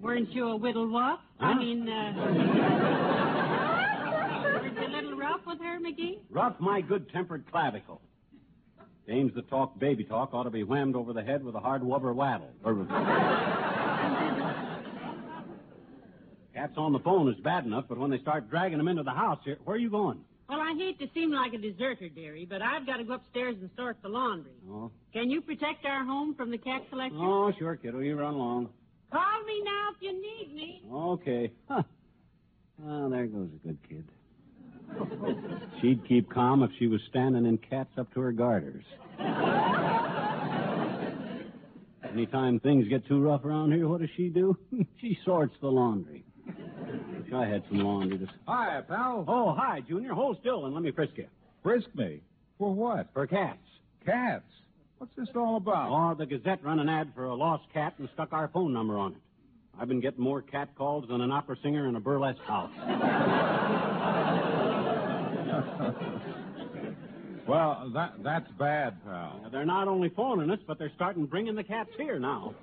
Weren't 0.00 0.32
you 0.32 0.48
a 0.48 0.56
whittle 0.56 0.88
what? 0.90 1.20
I 1.40 1.54
mean, 1.58 1.88
uh... 1.88 2.12
Weren't 4.62 4.78
you 4.78 4.86
a 4.86 4.88
little 4.88 5.16
rough 5.16 5.40
with 5.46 5.58
her, 5.60 5.78
McGee? 5.78 6.18
Rough 6.30 6.58
my 6.58 6.80
good-tempered 6.80 7.44
clavicle. 7.50 8.00
Dames 9.06 9.32
that 9.34 9.48
talk 9.50 9.78
baby 9.78 10.04
talk 10.04 10.32
ought 10.32 10.44
to 10.44 10.50
be 10.50 10.62
whammed 10.62 10.94
over 10.96 11.12
the 11.12 11.22
head 11.22 11.44
with 11.44 11.54
a 11.54 11.60
hard 11.60 11.82
wubber 11.82 12.14
waddle. 12.14 12.50
Or- 12.64 12.86
Cats 16.54 16.72
on 16.76 16.92
the 16.92 16.98
phone 17.00 17.28
is 17.32 17.38
bad 17.40 17.64
enough, 17.64 17.84
but 17.88 17.96
when 17.98 18.10
they 18.10 18.18
start 18.18 18.50
dragging 18.50 18.78
them 18.78 18.88
into 18.88 19.02
the 19.02 19.10
house 19.12 19.38
here, 19.44 19.56
where 19.64 19.76
are 19.76 19.78
you 19.78 19.90
going? 19.90 20.18
Well, 20.48 20.60
I 20.60 20.74
hate 20.76 20.98
to 20.98 21.06
seem 21.14 21.30
like 21.30 21.52
a 21.54 21.58
deserter, 21.58 22.08
dearie, 22.08 22.44
but 22.44 22.60
I've 22.60 22.84
got 22.84 22.96
to 22.96 23.04
go 23.04 23.14
upstairs 23.14 23.56
and 23.60 23.70
sort 23.76 23.98
the 24.02 24.08
laundry. 24.08 24.50
Oh, 24.68 24.90
Can 25.12 25.30
you 25.30 25.40
protect 25.40 25.84
our 25.86 26.04
home 26.04 26.34
from 26.34 26.50
the 26.50 26.58
cat 26.58 26.82
collector? 26.90 27.16
oh 27.18 27.52
sure, 27.56 27.76
kiddo. 27.76 28.00
You 28.00 28.16
run 28.18 28.34
along. 28.34 28.68
Call 29.12 29.44
me 29.44 29.62
now 29.64 29.88
if 29.94 30.02
you 30.02 30.12
need 30.12 30.54
me. 30.54 30.82
Okay. 30.92 31.52
Huh. 31.68 31.82
Well, 32.78 33.10
there 33.10 33.26
goes 33.26 33.48
a 33.54 33.66
good 33.66 33.78
kid. 33.88 34.04
She'd 35.80 36.06
keep 36.08 36.30
calm 36.30 36.62
if 36.62 36.70
she 36.78 36.86
was 36.86 37.00
standing 37.10 37.46
in 37.46 37.58
cats 37.58 37.90
up 37.98 38.12
to 38.14 38.20
her 38.20 38.32
garters. 38.32 38.84
Anytime 42.12 42.58
things 42.60 42.88
get 42.88 43.06
too 43.06 43.20
rough 43.22 43.44
around 43.44 43.72
here, 43.72 43.86
what 43.86 44.00
does 44.00 44.10
she 44.16 44.28
do? 44.28 44.56
she 45.00 45.16
sorts 45.24 45.54
the 45.60 45.68
laundry. 45.68 46.24
Wish 46.46 47.32
I 47.32 47.46
had 47.46 47.62
some 47.68 47.78
laundry 47.78 48.18
to. 48.18 48.26
Hi, 48.48 48.80
pal. 48.88 49.24
Oh, 49.28 49.54
hi, 49.56 49.80
Junior. 49.88 50.12
Hold 50.12 50.38
still 50.40 50.64
and 50.66 50.74
let 50.74 50.82
me 50.82 50.90
frisk 50.90 51.12
you. 51.16 51.26
Frisk 51.62 51.86
me. 51.94 52.20
For 52.58 52.74
what? 52.74 53.08
For 53.12 53.26
cats. 53.26 53.58
Cats. 54.04 54.44
What's 55.00 55.16
this 55.16 55.28
all 55.34 55.56
about? 55.56 55.88
Oh, 55.90 56.14
the 56.14 56.26
Gazette 56.26 56.62
ran 56.62 56.78
an 56.78 56.90
ad 56.90 57.12
for 57.14 57.24
a 57.24 57.34
lost 57.34 57.64
cat 57.72 57.94
and 57.96 58.06
stuck 58.12 58.34
our 58.34 58.48
phone 58.48 58.74
number 58.74 58.98
on 58.98 59.12
it. 59.12 59.18
I've 59.80 59.88
been 59.88 60.00
getting 60.00 60.22
more 60.22 60.42
cat 60.42 60.68
calls 60.76 61.08
than 61.08 61.22
an 61.22 61.32
opera 61.32 61.56
singer 61.62 61.88
in 61.88 61.96
a 61.96 62.00
burlesque 62.00 62.42
house. 62.42 62.70
well, 67.48 67.90
that 67.94 68.12
that's 68.22 68.50
bad, 68.58 69.02
pal. 69.02 69.40
They're 69.50 69.64
not 69.64 69.88
only 69.88 70.10
phoning 70.10 70.50
us, 70.50 70.58
but 70.66 70.78
they're 70.78 70.92
starting 70.96 71.24
bringing 71.24 71.54
the 71.54 71.64
cats 71.64 71.88
here 71.96 72.18
now. 72.18 72.54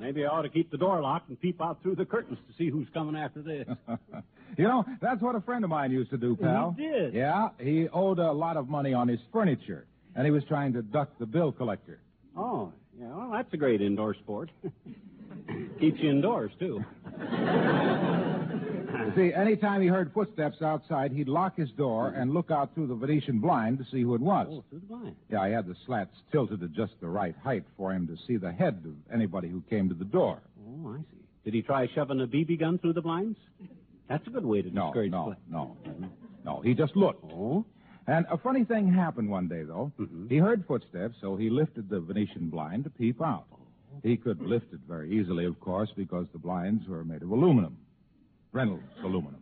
Maybe 0.00 0.24
I 0.24 0.28
ought 0.28 0.42
to 0.42 0.48
keep 0.48 0.70
the 0.70 0.78
door 0.78 1.02
locked 1.02 1.28
and 1.28 1.38
peep 1.38 1.60
out 1.60 1.82
through 1.82 1.96
the 1.96 2.06
curtains 2.06 2.38
to 2.48 2.54
see 2.56 2.70
who's 2.70 2.88
coming 2.94 3.14
after 3.14 3.42
this. 3.42 3.68
you 4.56 4.64
know, 4.64 4.86
that's 5.02 5.20
what 5.20 5.34
a 5.34 5.40
friend 5.42 5.64
of 5.64 5.70
mine 5.70 5.92
used 5.92 6.08
to 6.12 6.16
do, 6.16 6.34
pal. 6.34 6.74
He 6.78 6.86
did? 6.86 7.12
Yeah, 7.12 7.50
he 7.60 7.88
owed 7.92 8.20
a 8.20 8.32
lot 8.32 8.56
of 8.56 8.70
money 8.70 8.94
on 8.94 9.06
his 9.06 9.20
furniture, 9.30 9.84
and 10.14 10.24
he 10.24 10.30
was 10.30 10.44
trying 10.44 10.72
to 10.74 10.82
duck 10.82 11.10
the 11.18 11.26
bill 11.26 11.52
collector. 11.52 12.00
Oh, 12.36 12.72
yeah, 12.98 13.08
well, 13.14 13.30
that's 13.32 13.52
a 13.52 13.56
great 13.56 13.80
indoor 13.80 14.14
sport. 14.14 14.50
Keeps 15.80 16.00
you 16.00 16.10
indoors, 16.10 16.52
too. 16.58 16.84
See, 19.16 19.32
anytime 19.34 19.82
he 19.82 19.88
heard 19.88 20.10
footsteps 20.14 20.62
outside, 20.62 21.12
he'd 21.12 21.28
lock 21.28 21.56
his 21.56 21.70
door 21.72 22.08
and 22.16 22.32
look 22.32 22.50
out 22.50 22.74
through 22.74 22.86
the 22.86 22.94
Venetian 22.94 23.40
blind 23.40 23.78
to 23.78 23.84
see 23.90 24.00
who 24.02 24.14
it 24.14 24.20
was. 24.22 24.46
Oh, 24.50 24.64
through 24.70 24.80
the 24.80 24.86
blind. 24.86 25.16
Yeah, 25.30 25.40
I 25.42 25.48
had 25.50 25.66
the 25.66 25.74
slats 25.86 26.16
tilted 26.30 26.62
at 26.62 26.72
just 26.72 26.92
the 27.00 27.08
right 27.08 27.34
height 27.42 27.64
for 27.76 27.92
him 27.92 28.06
to 28.06 28.16
see 28.26 28.36
the 28.36 28.52
head 28.52 28.80
of 28.86 28.92
anybody 29.12 29.48
who 29.48 29.60
came 29.68 29.88
to 29.88 29.94
the 29.94 30.04
door. 30.04 30.38
Oh, 30.66 30.92
I 30.94 30.98
see. 30.98 31.18
Did 31.44 31.54
he 31.54 31.62
try 31.62 31.88
shoving 31.94 32.20
a 32.20 32.26
BB 32.26 32.60
gun 32.60 32.78
through 32.78 32.92
the 32.94 33.02
blinds? 33.02 33.38
That's 34.08 34.26
a 34.26 34.30
good 34.30 34.46
way 34.46 34.62
to 34.62 34.70
No, 34.70 34.86
discourage 34.86 35.10
no, 35.10 35.24
play. 35.24 35.36
no, 35.50 35.76
no. 36.44 36.60
He 36.62 36.72
just 36.74 36.96
looked. 36.96 37.24
Oh? 37.32 37.64
And 38.06 38.26
a 38.30 38.36
funny 38.38 38.64
thing 38.64 38.92
happened 38.92 39.30
one 39.30 39.46
day, 39.48 39.62
though. 39.62 39.92
Mhm. 39.98 40.28
He 40.28 40.38
heard 40.38 40.64
footsteps, 40.66 41.16
so 41.20 41.36
he 41.36 41.50
lifted 41.50 41.88
the 41.88 42.00
Venetian 42.00 42.48
blind 42.50 42.84
to 42.84 42.90
peep 42.90 43.20
out. 43.22 43.46
He 44.02 44.16
could 44.16 44.40
lift 44.40 44.72
it 44.72 44.80
very 44.88 45.10
easily, 45.12 45.44
of 45.44 45.60
course, 45.60 45.90
because 45.96 46.26
the 46.32 46.38
blinds 46.38 46.88
were 46.88 47.04
made 47.04 47.22
of 47.22 47.30
aluminum. 47.30 47.76
Reynolds 48.52 48.82
aluminum. 49.02 49.36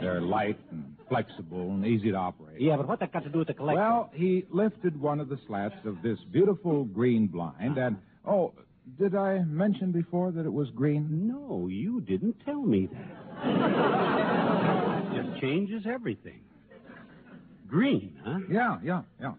They're 0.00 0.20
light 0.20 0.58
and 0.70 0.96
flexible 1.08 1.70
and 1.70 1.84
easy 1.86 2.10
to 2.10 2.16
operate. 2.16 2.60
Yeah, 2.60 2.76
but 2.76 2.86
what 2.86 3.00
that 3.00 3.12
got 3.12 3.24
to 3.24 3.30
do 3.30 3.38
with 3.38 3.48
the 3.48 3.54
collector? 3.54 3.80
Well, 3.80 4.10
he 4.12 4.44
lifted 4.50 5.00
one 5.00 5.18
of 5.20 5.28
the 5.28 5.38
slats 5.46 5.84
of 5.84 6.00
this 6.02 6.18
beautiful 6.30 6.84
green 6.84 7.26
blind, 7.26 7.78
and 7.78 7.96
oh, 8.24 8.52
did 8.98 9.14
I 9.14 9.40
mention 9.44 9.90
before 9.92 10.30
that 10.32 10.44
it 10.46 10.52
was 10.52 10.70
green? 10.70 11.26
no, 11.28 11.66
you 11.68 12.00
didn't 12.02 12.36
tell 12.44 12.62
me 12.62 12.86
that. 12.86 13.08
it 15.14 15.22
Just 15.30 15.40
changes 15.40 15.86
everything. 15.86 16.40
Green, 17.72 18.12
huh? 18.22 18.38
Yeah, 18.50 18.78
yeah, 18.84 19.02
yeah. 19.18 19.32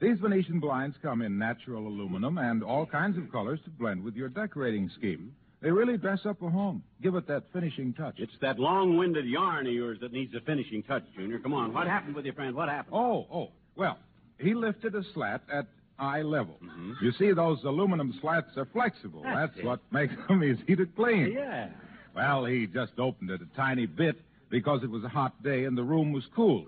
These 0.00 0.18
Venetian 0.20 0.60
blinds 0.60 0.96
come 1.02 1.20
in 1.20 1.36
natural 1.36 1.86
aluminum 1.88 2.38
and 2.38 2.62
all 2.62 2.86
kinds 2.86 3.18
of 3.18 3.30
colors 3.32 3.58
to 3.64 3.70
blend 3.70 4.04
with 4.04 4.14
your 4.14 4.28
decorating 4.28 4.88
scheme. 4.96 5.34
They 5.60 5.70
really 5.72 5.96
dress 5.96 6.20
up 6.24 6.40
a 6.42 6.48
home, 6.48 6.84
give 7.02 7.16
it 7.16 7.26
that 7.26 7.44
finishing 7.52 7.92
touch. 7.92 8.14
It's 8.18 8.32
that 8.40 8.60
long-winded 8.60 9.26
yarn 9.26 9.66
of 9.66 9.72
yours 9.72 9.98
that 10.00 10.12
needs 10.12 10.32
a 10.34 10.40
finishing 10.40 10.84
touch, 10.84 11.02
Junior. 11.16 11.40
Come 11.40 11.54
on, 11.54 11.74
what 11.74 11.88
happened 11.88 12.14
with 12.14 12.24
your 12.24 12.34
friend? 12.34 12.54
What 12.54 12.68
happened? 12.68 12.94
Oh, 12.96 13.26
oh. 13.32 13.48
Well, 13.74 13.98
he 14.38 14.54
lifted 14.54 14.94
a 14.94 15.02
slat 15.12 15.42
at 15.52 15.66
eye 15.98 16.22
level. 16.22 16.58
Mhm. 16.62 16.94
You 17.02 17.10
see, 17.12 17.32
those 17.32 17.62
aluminum 17.64 18.12
slats 18.20 18.56
are 18.56 18.64
flexible. 18.66 19.22
That's 19.24 19.54
That's 19.56 19.66
what 19.66 19.80
makes 19.92 20.14
them 20.28 20.42
easy 20.44 20.76
to 20.76 20.86
clean. 20.86 21.32
Yeah. 21.32 21.68
Well, 22.14 22.44
he 22.44 22.66
just 22.68 22.92
opened 22.98 23.30
it 23.30 23.40
a 23.40 23.56
tiny 23.56 23.86
bit 23.86 24.20
because 24.50 24.82
it 24.84 24.90
was 24.90 25.02
a 25.02 25.08
hot 25.08 25.42
day 25.42 25.64
and 25.64 25.76
the 25.78 25.82
room 25.84 26.12
was 26.12 26.24
cool, 26.34 26.66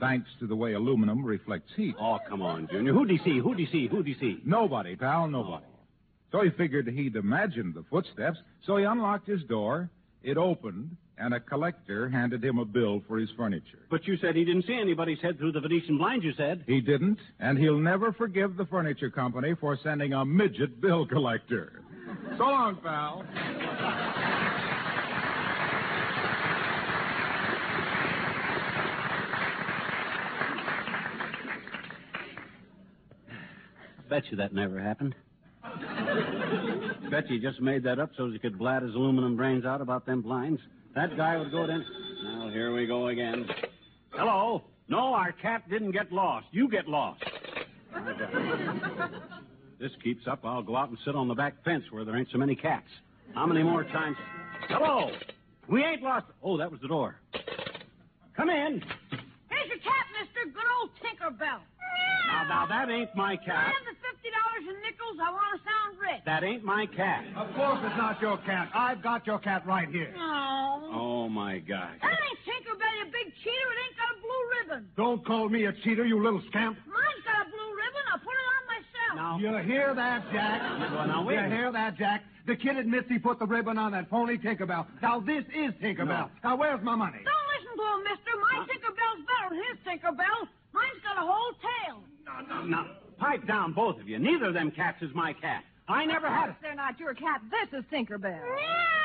thanks 0.00 0.28
to 0.40 0.46
the 0.46 0.56
way 0.56 0.72
aluminum 0.74 1.24
reflects 1.24 1.70
heat. 1.76 1.94
Oh, 2.00 2.18
come 2.28 2.42
on, 2.42 2.68
Junior. 2.70 2.92
Who'd 2.92 3.10
he 3.10 3.18
see? 3.18 3.38
Who'd 3.38 3.58
he 3.58 3.66
see? 3.66 3.88
Who'd 3.88 4.06
he 4.06 4.14
see? 4.14 4.40
Nobody, 4.44 4.96
pal, 4.96 5.28
nobody. 5.28 5.64
So 6.32 6.42
he 6.42 6.50
figured 6.50 6.88
he'd 6.88 7.16
imagined 7.16 7.74
the 7.74 7.84
footsteps, 7.90 8.38
so 8.66 8.76
he 8.76 8.84
unlocked 8.84 9.28
his 9.28 9.42
door, 9.44 9.88
it 10.22 10.36
opened, 10.36 10.96
and 11.16 11.32
a 11.32 11.38
collector 11.38 12.08
handed 12.08 12.44
him 12.44 12.58
a 12.58 12.64
bill 12.64 13.02
for 13.06 13.18
his 13.18 13.30
furniture. 13.36 13.86
But 13.88 14.06
you 14.06 14.16
said 14.16 14.34
he 14.34 14.44
didn't 14.44 14.66
see 14.66 14.74
anybody's 14.80 15.20
head 15.20 15.38
through 15.38 15.52
the 15.52 15.60
Venetian 15.60 15.96
blinds, 15.96 16.24
you 16.24 16.32
said. 16.36 16.64
He 16.66 16.80
didn't, 16.80 17.18
and 17.38 17.56
he'll 17.56 17.78
never 17.78 18.12
forgive 18.12 18.56
the 18.56 18.66
furniture 18.66 19.10
company 19.10 19.54
for 19.60 19.78
sending 19.82 20.12
a 20.12 20.24
midget 20.24 20.80
bill 20.80 21.06
collector. 21.06 21.84
So 22.36 22.44
long, 22.44 22.76
pal. 22.82 23.24
Bet 34.08 34.24
you 34.30 34.36
that 34.36 34.52
never 34.52 34.80
happened. 34.80 35.14
Bet 37.10 37.30
you 37.30 37.40
just 37.40 37.60
made 37.60 37.82
that 37.84 37.98
up 37.98 38.10
so 38.16 38.30
he 38.30 38.38
could 38.38 38.58
blat 38.58 38.82
his 38.82 38.94
aluminum 38.94 39.36
brains 39.36 39.64
out 39.64 39.80
about 39.80 40.04
them 40.06 40.20
blinds. 40.20 40.60
That 40.94 41.16
guy 41.16 41.36
would 41.36 41.50
go 41.50 41.66
then. 41.66 41.84
Now, 42.22 42.50
here 42.50 42.74
we 42.74 42.86
go 42.86 43.08
again. 43.08 43.46
Hello. 44.10 44.62
No, 44.88 45.14
our 45.14 45.32
cat 45.32 45.68
didn't 45.68 45.92
get 45.92 46.12
lost. 46.12 46.46
You 46.52 46.68
get 46.68 46.86
lost. 46.86 47.22
this 49.80 49.90
keeps 50.02 50.26
up, 50.26 50.40
I'll 50.44 50.62
go 50.62 50.76
out 50.76 50.90
and 50.90 50.98
sit 51.04 51.16
on 51.16 51.28
the 51.28 51.34
back 51.34 51.64
fence 51.64 51.84
where 51.90 52.04
there 52.04 52.16
ain't 52.16 52.28
so 52.30 52.38
many 52.38 52.54
cats. 52.54 52.88
How 53.34 53.46
many 53.46 53.62
more 53.62 53.84
times? 53.84 54.16
Hello. 54.68 55.10
We 55.68 55.82
ain't 55.82 56.02
lost. 56.02 56.26
Oh, 56.42 56.58
that 56.58 56.70
was 56.70 56.80
the 56.80 56.88
door. 56.88 57.16
Come 58.36 58.50
in. 58.50 58.82
Here's 59.48 59.68
your 59.68 59.78
cat, 59.78 60.06
mister. 60.20 60.50
Good 60.52 60.64
old 60.80 60.90
Tinkerbell. 61.00 61.60
Now, 62.34 62.66
now, 62.66 62.66
that 62.66 62.90
ain't 62.90 63.14
my 63.14 63.36
cat. 63.36 63.70
And 63.78 63.86
the 63.86 63.96
fifty 64.02 64.28
dollars 64.34 64.64
in 64.66 64.76
nickels. 64.82 65.16
I 65.22 65.30
want 65.30 65.48
to 65.54 65.60
sound 65.62 65.90
rich. 66.02 66.22
That 66.26 66.42
ain't 66.42 66.64
my 66.64 66.86
cat. 66.86 67.24
Of 67.36 67.54
course 67.54 67.78
it's 67.86 67.96
not 67.96 68.20
your 68.20 68.38
cat. 68.38 68.70
I've 68.74 69.02
got 69.02 69.26
your 69.26 69.38
cat 69.38 69.64
right 69.66 69.88
here. 69.88 70.12
No. 70.16 70.90
Oh, 70.92 71.28
my 71.28 71.58
gosh. 71.58 71.94
That 72.02 72.10
ain't 72.18 72.40
Tinkerbell, 72.42 72.94
you 72.98 73.06
big 73.12 73.32
cheater. 73.42 73.70
It 73.70 73.78
ain't 73.86 73.96
got 73.96 74.10
a 74.10 74.18
blue 74.20 74.42
ribbon. 74.58 74.88
Don't 74.96 75.24
call 75.24 75.48
me 75.48 75.64
a 75.66 75.72
cheater, 75.84 76.04
you 76.04 76.22
little 76.22 76.42
scamp. 76.50 76.76
Mine's 76.86 77.24
got 77.24 77.46
a 77.46 77.50
blue 77.50 77.70
ribbon. 77.78 78.04
I 78.10 78.16
put 78.18 78.34
it 78.34 78.46
on 78.50 78.62
myself. 78.66 79.14
Now, 79.16 79.32
You 79.38 79.62
hear 79.62 79.94
that, 79.94 80.24
Jack? 80.32 80.58
Well, 80.92 81.06
now, 81.06 81.24
wait 81.24 81.38
You 81.38 81.48
hear 81.54 81.70
that, 81.72 81.96
Jack? 81.96 82.24
The 82.46 82.56
kid 82.56 82.76
admits 82.76 83.08
he 83.08 83.18
put 83.18 83.38
the 83.38 83.46
ribbon 83.46 83.78
on 83.78 83.92
that 83.92 84.10
phony 84.10 84.36
Tinkerbell. 84.36 84.86
Now, 85.00 85.20
this 85.20 85.44
is 85.54 85.72
Tinkerbell. 85.80 86.28
Now, 86.42 86.56
where's 86.56 86.82
my 86.82 86.94
money? 86.96 87.20
Don't 87.24 87.48
listen 87.56 87.72
to 87.78 87.84
him, 87.94 88.00
mister. 88.04 88.32
My 88.36 88.66
Tinkerbell's 88.68 89.22
better 89.24 89.48
than 89.54 89.62
his 89.70 89.78
Tinkerbell. 89.86 90.40
Mine's 90.74 91.00
got 91.06 91.16
a 91.16 91.24
whole 91.26 91.52
tail. 91.62 92.02
Now, 92.66 92.86
pipe 93.18 93.46
down, 93.46 93.72
both 93.72 94.00
of 94.00 94.08
you. 94.08 94.18
Neither 94.18 94.46
of 94.46 94.54
them 94.54 94.70
cats 94.70 95.02
is 95.02 95.10
my 95.14 95.32
cat. 95.32 95.64
I 95.86 96.06
never 96.06 96.26
had. 96.28 96.56
They're 96.62 96.74
not 96.74 96.98
your 96.98 97.12
cat. 97.12 97.42
This 97.50 97.78
is 97.78 97.84
Tinkerbell. 97.92 98.40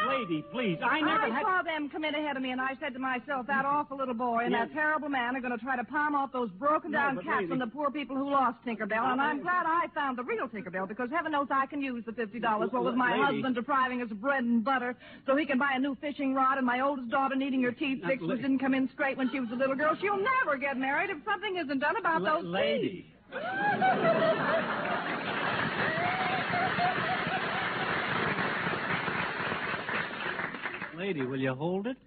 Lady, 0.08 0.46
please, 0.50 0.78
I 0.82 1.02
never 1.02 1.24
I 1.26 1.30
had. 1.30 1.42
saw 1.44 1.62
them 1.62 1.90
come 1.90 2.06
in 2.06 2.16
ahead 2.16 2.38
of 2.38 2.42
me, 2.42 2.52
and 2.52 2.62
I 2.62 2.78
said 2.80 2.94
to 2.94 3.00
myself, 3.00 3.48
that 3.48 3.66
mm-hmm. 3.66 3.76
awful 3.76 3.98
little 3.98 4.14
boy 4.14 4.46
and 4.46 4.54
that 4.54 4.72
terrible 4.72 5.10
man 5.10 5.36
are 5.36 5.42
going 5.42 5.52
to 5.52 5.62
try 5.62 5.76
to 5.76 5.84
palm 5.84 6.16
off 6.16 6.32
those 6.32 6.50
broken 6.52 6.90
down 6.92 7.16
but 7.16 7.26
cats 7.26 7.42
lady- 7.42 7.52
on 7.52 7.60
the 7.60 7.68
poor 7.68 7.92
people 7.92 8.16
who 8.16 8.30
lost 8.32 8.64
Tinkerbell. 8.66 9.12
And 9.12 9.20
I'm 9.20 9.42
glad 9.42 9.66
I 9.66 9.88
found 9.94 10.18
the 10.18 10.24
real 10.24 10.48
Tinkerbell 10.48 10.88
because 10.88 11.10
heaven 11.12 11.34
knows 11.34 11.48
I 11.52 11.66
can 11.66 11.82
use 11.82 12.06
the 12.06 12.14
fifty 12.14 12.40
dollars. 12.40 12.72
What 12.72 12.86
with 12.86 12.96
my 12.96 13.12
Lady- 13.12 13.24
husband 13.24 13.56
depriving 13.56 14.02
us 14.02 14.10
of 14.10 14.22
bread 14.22 14.46
and 14.46 14.64
butter 14.64 14.96
so 15.26 15.36
he 15.36 15.46
can 15.46 15.58
buy 15.58 15.74
a 15.76 15.80
new 15.80 15.96
fishing 16.00 16.34
rod, 16.34 16.58
and 16.58 16.66
my 16.66 16.80
oldest 16.80 17.10
daughter 17.10 17.36
needing 17.36 17.62
her 17.64 17.74
teeth 17.74 18.02
fixed, 18.06 18.22
la- 18.22 18.30
which 18.36 18.42
didn't 18.42 18.60
come 18.60 18.74
in 18.74 18.88
straight 18.94 19.18
when 19.18 19.30
she 19.32 19.42
was 19.42 19.50
a 19.52 19.56
little 19.56 19.76
girl. 19.76 19.98
She'll 20.00 20.16
never 20.46 20.56
get 20.58 20.78
married 20.78 21.10
if 21.10 21.18
something 21.26 21.58
isn't 21.58 21.80
done 21.80 21.98
about 21.98 22.22
La- 22.22 22.36
those 22.36 22.44
teeth. 22.46 22.54
lady. 22.54 23.14
Lady, 30.98 31.22
will 31.26 31.40
you 31.40 31.54
hold 31.54 31.88
it? 31.88 31.98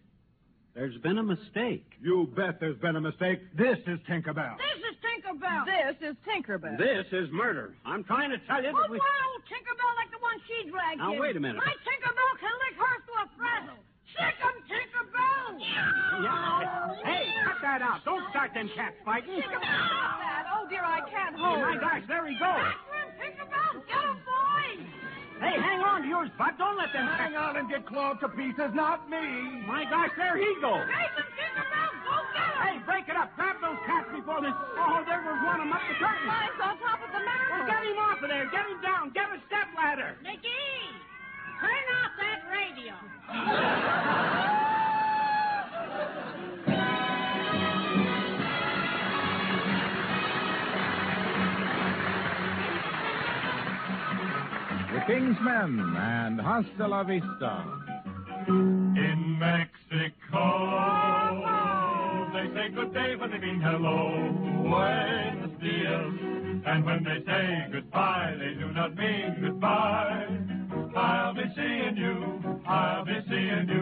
There's 0.75 0.97
been 0.99 1.19
a 1.19 1.23
mistake. 1.23 1.85
You 2.01 2.29
bet 2.37 2.61
there's 2.61 2.79
been 2.79 2.97
a 2.97 3.01
mistake. 3.01 3.41
This 3.57 3.79
is 3.87 3.99
Tinkerbell. 4.09 4.57
This 4.57 4.81
is 4.89 4.97
Tinkerbell. 5.05 5.65
This 5.67 5.97
is 6.11 6.17
Tinkerbell. 6.27 6.79
This 6.79 7.07
is 7.13 7.29
murder. 7.33 7.75
I'm 7.85 8.05
trying 8.05 8.31
to 8.31 8.39
tell 8.47 8.63
you 8.63 8.71
Oh, 8.75 8.81
that 8.81 8.91
we. 8.91 8.99
why 8.99 9.17
old 9.33 9.43
Tinkerbell 9.45 9.93
like 9.97 10.11
the 10.13 10.19
one 10.21 10.37
she 10.49 10.71
dragged 10.71 11.01
in. 11.01 11.07
Now, 11.07 11.13
in? 11.15 11.21
wait 11.21 11.37
a 11.37 11.41
minute. 11.41 11.57
My 11.57 11.73
Tinkerbell 11.85 12.33
can 12.41 12.53
lick 12.53 12.77
hers 12.81 13.03
to 13.07 13.13
a 13.21 13.27
frazzle. 13.37 13.81
Sick 14.17 14.37
'em, 14.45 14.57
Tinkerbell. 14.69 15.61
Yeah. 16.23 17.05
Hey, 17.05 17.27
cut 17.45 17.59
that 17.63 17.83
out. 17.83 18.05
Don't 18.05 18.25
start 18.31 18.55
them 18.55 18.71
cats 18.75 18.97
fighting. 19.05 19.43
Stop 19.43 19.63
that. 19.63 20.47
Oh, 20.55 20.69
dear, 20.71 20.85
I 20.85 21.01
can't 21.11 21.35
oh, 21.39 21.43
hold 21.43 21.59
Oh, 21.59 21.67
my 21.67 21.77
gosh, 21.77 22.03
there 22.07 22.27
he 22.27 22.35
goes. 22.39 22.47
After 22.47 22.95
him, 22.95 23.11
Tinkerbell. 23.19 23.87
Get 23.87 24.05
him. 24.05 24.23
Hey, 25.43 25.59
hang 25.59 25.83
on 25.83 26.03
to 26.03 26.09
yours, 26.09 26.31
Bud. 26.39 26.55
Don't 26.55 26.79
let 26.79 26.95
them 26.95 27.03
Hang 27.03 27.35
on 27.35 27.59
and 27.59 27.67
get 27.69 27.83
clawed 27.85 28.23
to 28.23 28.31
pieces, 28.31 28.71
not 28.79 29.11
me. 29.11 29.19
My 29.67 29.83
gosh, 29.91 30.15
there 30.15 30.39
he 30.39 30.47
goes. 30.63 30.87
Chase 30.87 31.19
him, 31.19 31.27
Tinkerbell. 31.35 31.91
Go 32.07 32.15
get 32.31 32.47
him. 32.47 32.63
Hey, 32.63 32.79
break 32.87 33.11
it 33.11 33.19
up. 33.19 33.35
Grab 33.35 33.59
those 33.59 33.83
cats 33.83 34.07
before 34.15 34.39
this. 34.39 34.55
Oh, 34.55 35.03
there 35.03 35.19
goes 35.19 35.43
one 35.43 35.59
of 35.59 35.67
my 35.67 35.83
curtains. 35.99 36.31
Mine's 36.31 36.63
on 36.63 36.79
top 36.79 37.03
of 37.03 37.11
the 37.11 37.19
mantel. 37.27 37.59
Well, 37.59 37.67
get 37.67 37.83
him 37.83 37.99
off 37.99 38.23
of 38.23 38.31
there. 38.31 38.47
Get 38.55 38.71
him 38.71 38.79
down. 38.87 39.11
Get 39.11 39.35
a 39.35 39.43
step 39.51 39.67
ladder. 39.75 40.15
McGee, 40.23 40.95
turn 41.59 41.87
off 41.91 42.15
that 42.23 42.47
radio. 42.47 42.95
The 54.93 55.01
King's 55.07 55.37
Men 55.41 55.79
and 55.97 56.41
Hasta 56.41 56.87
la 56.87 57.03
Vista. 57.03 57.65
In 58.47 59.39
Mexico, 59.39 60.45
they 62.35 62.47
say 62.55 62.69
good 62.75 62.93
day 62.93 63.17
when 63.17 63.31
they 63.31 63.39
mean 63.39 63.61
hello. 63.61 64.29
Buenos 64.69 65.59
dias. 65.61 66.63
And 66.67 66.85
when 66.85 67.03
they 67.05 67.25
say 67.25 67.67
goodbye, 67.73 68.35
they 68.39 68.55
do 68.61 68.71
not 68.73 68.95
mean 68.95 69.37
goodbye. 69.41 70.29
I'll 70.95 71.35
be 71.35 71.45
seeing 71.57 71.97
you, 71.97 72.61
I'll 72.67 73.05
be 73.05 73.19
seeing 73.29 73.69
you. 73.69 73.82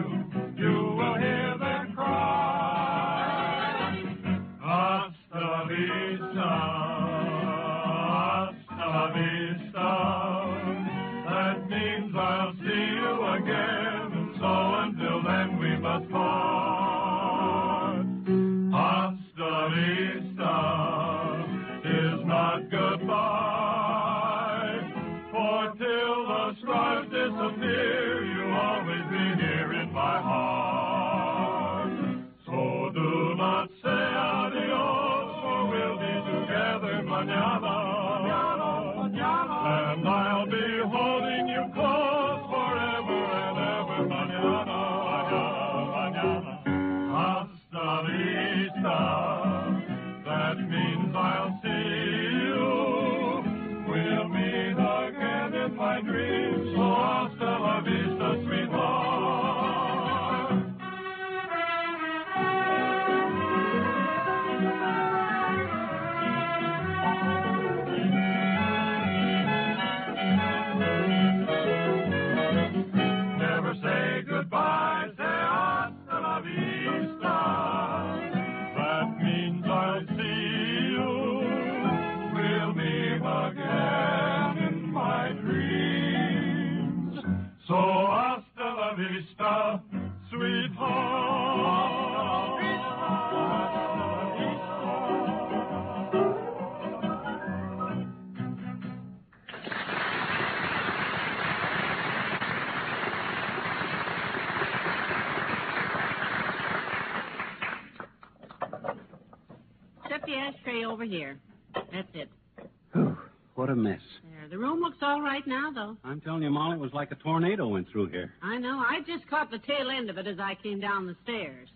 a 113.71 113.75
mess. 113.75 114.01
There. 114.23 114.49
The 114.49 114.57
room 114.57 114.79
looks 114.79 114.97
all 115.01 115.21
right 115.21 115.45
now, 115.47 115.71
though. 115.71 115.97
I'm 116.03 116.21
telling 116.21 116.43
you, 116.43 116.49
Molly, 116.49 116.75
it 116.75 116.79
was 116.79 116.93
like 116.93 117.11
a 117.11 117.15
tornado 117.15 117.67
went 117.67 117.89
through 117.89 118.07
here. 118.07 118.33
I 118.41 118.57
know. 118.57 118.79
I 118.79 118.99
just 119.07 119.27
caught 119.29 119.51
the 119.51 119.59
tail 119.59 119.89
end 119.89 120.09
of 120.09 120.17
it 120.17 120.27
as 120.27 120.39
I 120.39 120.55
came 120.55 120.79
down 120.79 121.07
the 121.07 121.15
stairs. 121.23 121.69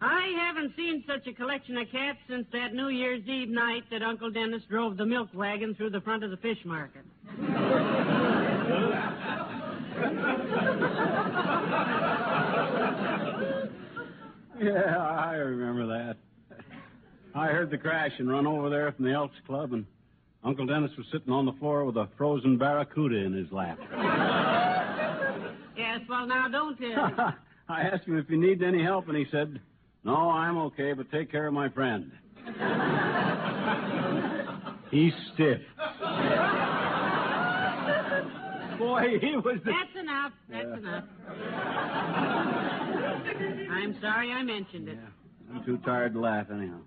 I 0.00 0.32
haven't 0.38 0.74
seen 0.76 1.04
such 1.06 1.26
a 1.26 1.32
collection 1.32 1.78
of 1.78 1.88
cats 1.90 2.18
since 2.28 2.46
that 2.52 2.74
New 2.74 2.88
Year's 2.88 3.26
Eve 3.26 3.48
night 3.48 3.84
that 3.90 4.02
Uncle 4.02 4.30
Dennis 4.30 4.62
drove 4.68 4.96
the 4.96 5.06
milk 5.06 5.28
wagon 5.32 5.74
through 5.74 5.90
the 5.90 6.00
front 6.00 6.24
of 6.24 6.30
the 6.30 6.36
fish 6.38 6.58
market. 6.64 7.04
Yeah, 14.60 14.96
I 14.98 15.34
remember 15.34 15.86
that. 15.86 16.16
I 17.34 17.48
heard 17.48 17.70
the 17.70 17.78
crash 17.78 18.12
and 18.18 18.30
run 18.30 18.46
over 18.46 18.70
there 18.70 18.92
from 18.92 19.04
the 19.04 19.12
Elks 19.12 19.36
Club, 19.46 19.72
and 19.72 19.84
Uncle 20.44 20.66
Dennis 20.66 20.90
was 20.98 21.06
sitting 21.10 21.32
on 21.32 21.46
the 21.46 21.52
floor 21.54 21.84
with 21.86 21.96
a 21.96 22.06
frozen 22.18 22.58
barracuda 22.58 23.16
in 23.16 23.32
his 23.32 23.50
lap. 23.50 23.78
Yes, 25.76 26.00
well, 26.08 26.26
now 26.26 26.48
don't. 26.48 26.78
Uh... 26.84 27.32
I 27.68 27.82
asked 27.82 28.04
him 28.06 28.18
if 28.18 28.28
he 28.28 28.36
needed 28.36 28.62
any 28.62 28.82
help, 28.82 29.08
and 29.08 29.16
he 29.16 29.24
said, 29.30 29.58
No, 30.04 30.30
I'm 30.30 30.58
okay, 30.58 30.92
but 30.92 31.10
take 31.10 31.30
care 31.30 31.46
of 31.46 31.54
my 31.54 31.70
friend. 31.70 32.12
He's 34.90 35.14
stiff. 35.32 35.60
Boy, 38.78 39.18
he 39.20 39.36
was 39.36 39.58
the. 39.64 39.72
That's 39.72 39.96
enough. 39.98 40.32
That's 40.50 40.66
Yeah. 40.68 40.76
enough. 40.76 41.04
I'm 43.70 43.98
sorry 44.00 44.30
I 44.30 44.42
mentioned 44.42 44.88
it. 44.88 44.98
I'm 45.52 45.64
too 45.64 45.78
tired 45.78 46.12
to 46.14 46.20
laugh, 46.20 46.50
anyhow. 46.50 46.80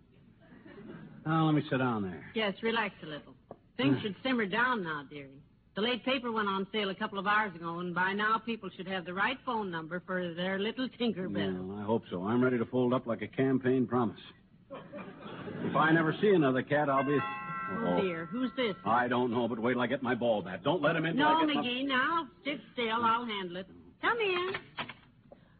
Now, 1.25 1.45
let 1.45 1.55
me 1.55 1.63
sit 1.69 1.77
down 1.79 2.03
there. 2.03 2.23
Yes, 2.35 2.53
relax 2.61 2.93
a 3.03 3.07
little. 3.07 3.36
Things 3.77 3.97
hmm. 3.97 4.01
should 4.01 4.15
simmer 4.23 4.45
down 4.45 4.83
now, 4.83 5.03
dearie. 5.09 5.41
The 5.75 5.81
late 5.83 6.03
paper 6.03 6.31
went 6.31 6.47
on 6.47 6.65
sale 6.71 6.89
a 6.89 6.95
couple 6.95 7.19
of 7.19 7.27
hours 7.27 7.53
ago, 7.55 7.79
and 7.79 7.93
by 7.93 8.11
now 8.11 8.39
people 8.43 8.67
should 8.75 8.87
have 8.87 9.05
the 9.05 9.13
right 9.13 9.37
phone 9.45 9.69
number 9.69 10.01
for 10.07 10.33
their 10.33 10.57
little 10.57 10.89
Tinkerbell. 10.99 11.67
Well, 11.67 11.77
I 11.79 11.83
hope 11.83 12.03
so. 12.09 12.23
I'm 12.23 12.43
ready 12.43 12.57
to 12.57 12.65
fold 12.65 12.93
up 12.93 13.05
like 13.05 13.21
a 13.21 13.27
campaign 13.27 13.85
promise. 13.85 14.19
If 15.63 15.75
I 15.75 15.91
never 15.91 16.15
see 16.19 16.29
another 16.29 16.63
cat, 16.63 16.89
I'll 16.89 17.03
be. 17.03 17.19
Oh, 17.69 17.85
oh. 17.85 18.01
dear. 18.01 18.25
Who's 18.25 18.49
this? 18.57 18.75
I 18.85 19.07
don't 19.07 19.29
know, 19.29 19.47
but 19.47 19.59
wait 19.59 19.73
till 19.73 19.81
I 19.81 19.87
get 19.87 20.01
my 20.01 20.15
ball 20.15 20.41
back. 20.41 20.63
Don't 20.63 20.81
let 20.81 20.95
him 20.95 21.05
in. 21.05 21.15
No, 21.15 21.27
I 21.27 21.45
get 21.45 21.55
my- 21.55 21.61
McGee, 21.61 21.87
now 21.87 22.27
sit 22.43 22.59
still. 22.73 23.03
I'll 23.03 23.25
handle 23.25 23.57
it. 23.57 23.67
Come 24.01 24.17
in. 24.19 24.53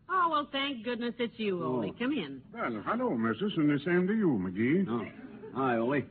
Oh, 0.10 0.30
well, 0.32 0.48
thank 0.52 0.84
goodness 0.84 1.14
it's 1.20 1.38
you, 1.38 1.62
oh. 1.64 1.84
Ole. 1.84 1.94
Come 2.00 2.14
in. 2.14 2.42
Well, 2.54 2.82
hello, 2.88 3.10
missus, 3.12 3.54
and 3.58 3.70
the 3.70 3.80
same 3.86 4.08
to 4.08 4.14
you, 4.14 4.30
McGee. 4.30 4.86
Oh. 4.90 5.06
Hi, 5.56 5.78
Ole. 5.78 6.04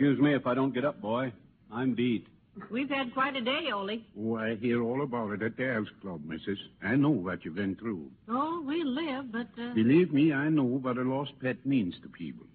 Excuse 0.00 0.18
me 0.18 0.34
if 0.34 0.46
I 0.46 0.54
don't 0.54 0.72
get 0.72 0.86
up, 0.86 0.98
boy. 1.02 1.30
I'm 1.70 1.92
beat. 1.92 2.26
We've 2.70 2.88
had 2.88 3.12
quite 3.12 3.36
a 3.36 3.42
day, 3.42 3.68
Ole. 3.70 4.00
Oh, 4.18 4.34
I 4.34 4.54
hear 4.54 4.82
all 4.82 5.02
about 5.02 5.32
it 5.32 5.42
at 5.42 5.58
the 5.58 5.74
Elks 5.74 5.90
Club, 6.00 6.22
missus. 6.24 6.58
I 6.82 6.96
know 6.96 7.10
what 7.10 7.44
you've 7.44 7.56
been 7.56 7.76
through. 7.76 8.10
Oh, 8.26 8.64
we 8.66 8.82
live, 8.82 9.30
but, 9.30 9.48
uh... 9.62 9.74
Believe 9.74 10.10
me, 10.10 10.32
I 10.32 10.48
know 10.48 10.62
what 10.62 10.96
a 10.96 11.02
lost 11.02 11.32
pet 11.42 11.66
means 11.66 11.96
to 12.00 12.08
people. 12.08 12.46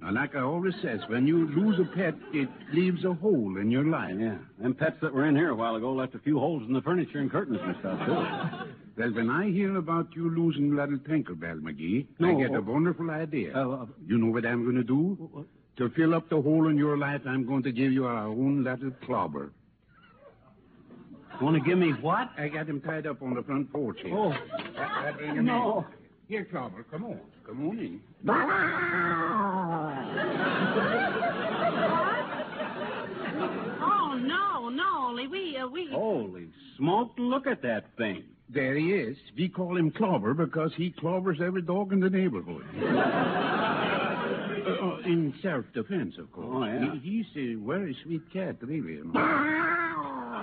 Now, 0.00 0.10
like 0.10 0.34
I 0.34 0.40
always 0.40 0.74
says, 0.82 1.02
when 1.06 1.28
you 1.28 1.46
lose 1.50 1.78
a 1.78 1.84
pet, 1.84 2.16
it 2.32 2.48
leaves 2.72 3.04
a 3.04 3.14
hole 3.14 3.58
in 3.58 3.70
your 3.70 3.84
life. 3.84 4.16
Yeah. 4.18 4.38
Them 4.58 4.74
pets 4.74 4.96
that 5.02 5.14
were 5.14 5.26
in 5.26 5.36
here 5.36 5.50
a 5.50 5.54
while 5.54 5.76
ago 5.76 5.92
left 5.92 6.16
a 6.16 6.18
few 6.18 6.40
holes 6.40 6.64
in 6.66 6.74
the 6.74 6.82
furniture 6.82 7.20
and 7.20 7.30
curtains 7.30 7.60
and 7.62 7.76
stuff, 7.78 8.04
too. 8.06 8.72
Well, 8.96 9.12
when 9.12 9.28
I 9.28 9.50
hear 9.50 9.76
about 9.76 10.16
you 10.16 10.30
losing 10.30 10.74
little 10.74 10.96
Tinkerbell, 10.96 11.60
McGee, 11.60 12.06
I 12.18 12.32
get 12.32 12.52
oh. 12.52 12.56
a 12.56 12.60
wonderful 12.62 13.10
idea. 13.10 13.54
Uh, 13.54 13.82
uh, 13.82 13.86
you 14.06 14.16
know 14.16 14.32
what 14.32 14.46
I'm 14.46 14.64
going 14.64 14.76
to 14.76 14.82
do? 14.82 15.46
To 15.78 15.90
fill 15.90 16.14
up 16.14 16.28
the 16.30 16.40
hole 16.40 16.68
in 16.68 16.76
your 16.78 16.96
life, 16.96 17.20
I'm 17.26 17.46
going 17.46 17.62
to 17.64 17.72
give 17.72 17.92
you 17.92 18.06
our 18.06 18.26
own 18.28 18.64
little 18.64 18.90
clobber. 19.04 19.52
Want 21.40 21.54
to 21.54 21.60
give 21.68 21.76
me 21.78 21.90
what? 22.00 22.30
I 22.38 22.48
got 22.48 22.66
him 22.66 22.80
tied 22.80 23.06
up 23.06 23.20
on 23.20 23.34
the 23.34 23.42
front 23.42 23.70
porch 23.70 23.98
here. 24.02 24.16
Oh. 24.16 24.32
I, 24.78 25.08
I 25.08 25.12
bring 25.12 25.36
him 25.36 25.44
No. 25.44 25.80
in. 25.80 25.84
Here, 26.28 26.44
Clobber, 26.50 26.82
come 26.90 27.04
on. 27.04 27.20
Come 27.46 27.68
on 27.68 27.78
in. 27.78 28.00
Oh, 33.80 34.18
no, 34.20 34.68
no, 34.68 35.08
Ole. 35.10 35.26
We, 35.28 35.56
uh, 35.56 35.66
we... 35.68 35.88
Holy 35.90 36.48
smoke, 36.76 37.12
look 37.18 37.46
at 37.46 37.62
that 37.62 37.84
thing. 37.96 38.24
There 38.48 38.74
he 38.76 38.92
is. 38.92 39.16
We 39.36 39.48
call 39.48 39.76
him 39.76 39.90
Clobber 39.90 40.34
because 40.34 40.72
he 40.76 40.90
clobbers 40.92 41.40
every 41.40 41.62
dog 41.62 41.92
in 41.92 42.00
the 42.00 42.10
neighborhood. 42.10 42.64
in 45.04 45.34
self-defense, 45.42 46.14
of 46.18 46.32
course. 46.32 46.46
Oh, 46.50 46.64
yeah. 46.64 46.94
He, 47.02 47.22
he's 47.22 47.26
a 47.36 47.54
very 47.66 47.96
sweet 48.04 48.22
cat, 48.32 48.56
really. 48.62 48.94
You 48.94 49.04
know. 49.12 50.36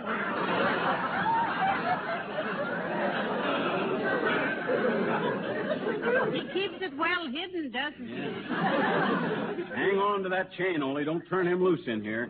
He 6.32 6.42
keeps 6.54 6.76
it 6.82 6.96
well 6.98 7.28
hidden, 7.32 7.72
doesn't 7.72 8.08
he? 8.08 8.14
Hang 9.76 9.98
on 9.98 10.24
to 10.24 10.30
that 10.30 10.52
chain, 10.54 10.82
Ole. 10.82 11.04
Don't 11.04 11.24
turn 11.30 11.48
him 11.48 11.64
loose 11.64 11.82
in 11.88 12.02
here. 12.02 12.30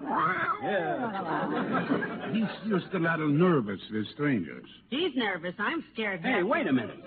Yeah. 0.64 2.32
He's 2.34 2.72
just 2.72 2.94
a 2.94 3.00
little 3.00 3.28
nervous 3.30 3.80
with 3.92 4.08
strangers. 4.14 4.66
He's 4.90 5.12
nervous. 5.16 5.54
I'm 5.60 5.84
scared. 5.94 6.22
Hey, 6.22 6.44
wait 6.44 6.68
a 6.68 6.74
minute. 6.74 7.00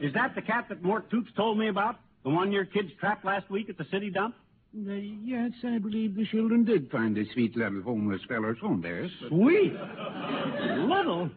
Is 0.00 0.12
that 0.14 0.34
the 0.34 0.42
cat 0.42 0.66
that 0.68 0.82
Mort 0.82 1.10
Toops 1.10 1.32
told 1.36 1.58
me 1.58 1.68
about? 1.68 1.96
The 2.26 2.32
one 2.32 2.50
your 2.50 2.64
kids 2.64 2.90
trapped 2.98 3.24
last 3.24 3.48
week 3.50 3.68
at 3.70 3.78
the 3.78 3.84
city 3.88 4.10
dump? 4.10 4.34
Uh, 4.76 4.94
yes, 4.94 5.52
I 5.62 5.78
believe 5.78 6.16
the 6.16 6.26
children 6.26 6.64
did 6.64 6.90
find 6.90 7.16
a 7.16 7.24
sweet 7.32 7.56
little 7.56 7.80
homeless 7.82 8.20
feller's 8.26 8.58
home 8.58 8.80
there. 8.82 9.02
but- 9.20 9.28
Sweet. 9.28 9.72
Little? 9.72 11.30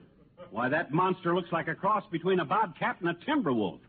Why, 0.49 0.67
that 0.67 0.91
monster 0.91 1.35
looks 1.35 1.51
like 1.51 1.67
a 1.67 1.75
cross 1.75 2.03
between 2.11 2.39
a 2.39 2.45
bobcat 2.45 2.97
and 3.01 3.09
a 3.09 3.13
timber 3.23 3.53
wolf. 3.53 3.79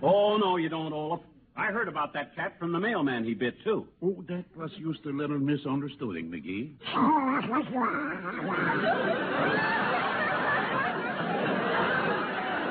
Oh, 0.00 0.36
no, 0.36 0.58
you 0.58 0.68
don't, 0.68 0.92
Olaf. 0.92 1.22
I 1.56 1.72
heard 1.72 1.88
about 1.88 2.12
that 2.14 2.36
cat 2.36 2.54
from 2.60 2.70
the 2.70 2.78
mailman 2.78 3.24
he 3.24 3.34
bit, 3.34 3.56
too. 3.64 3.88
Oh, 4.00 4.22
that 4.28 4.44
was 4.56 4.70
just 4.80 5.04
a 5.06 5.10
little 5.10 5.40
misunderstanding, 5.40 6.30
McGee. 6.30 6.76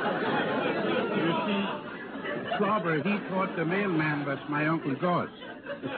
You 0.02 1.30
see, 1.46 1.62
Clobber, 2.62 2.98
he 2.98 3.18
thought 3.28 3.56
the 3.56 3.66
mailman 3.66 4.24
was 4.24 4.38
my 4.48 4.68
Uncle 4.68 4.94
Gus. 4.94 5.30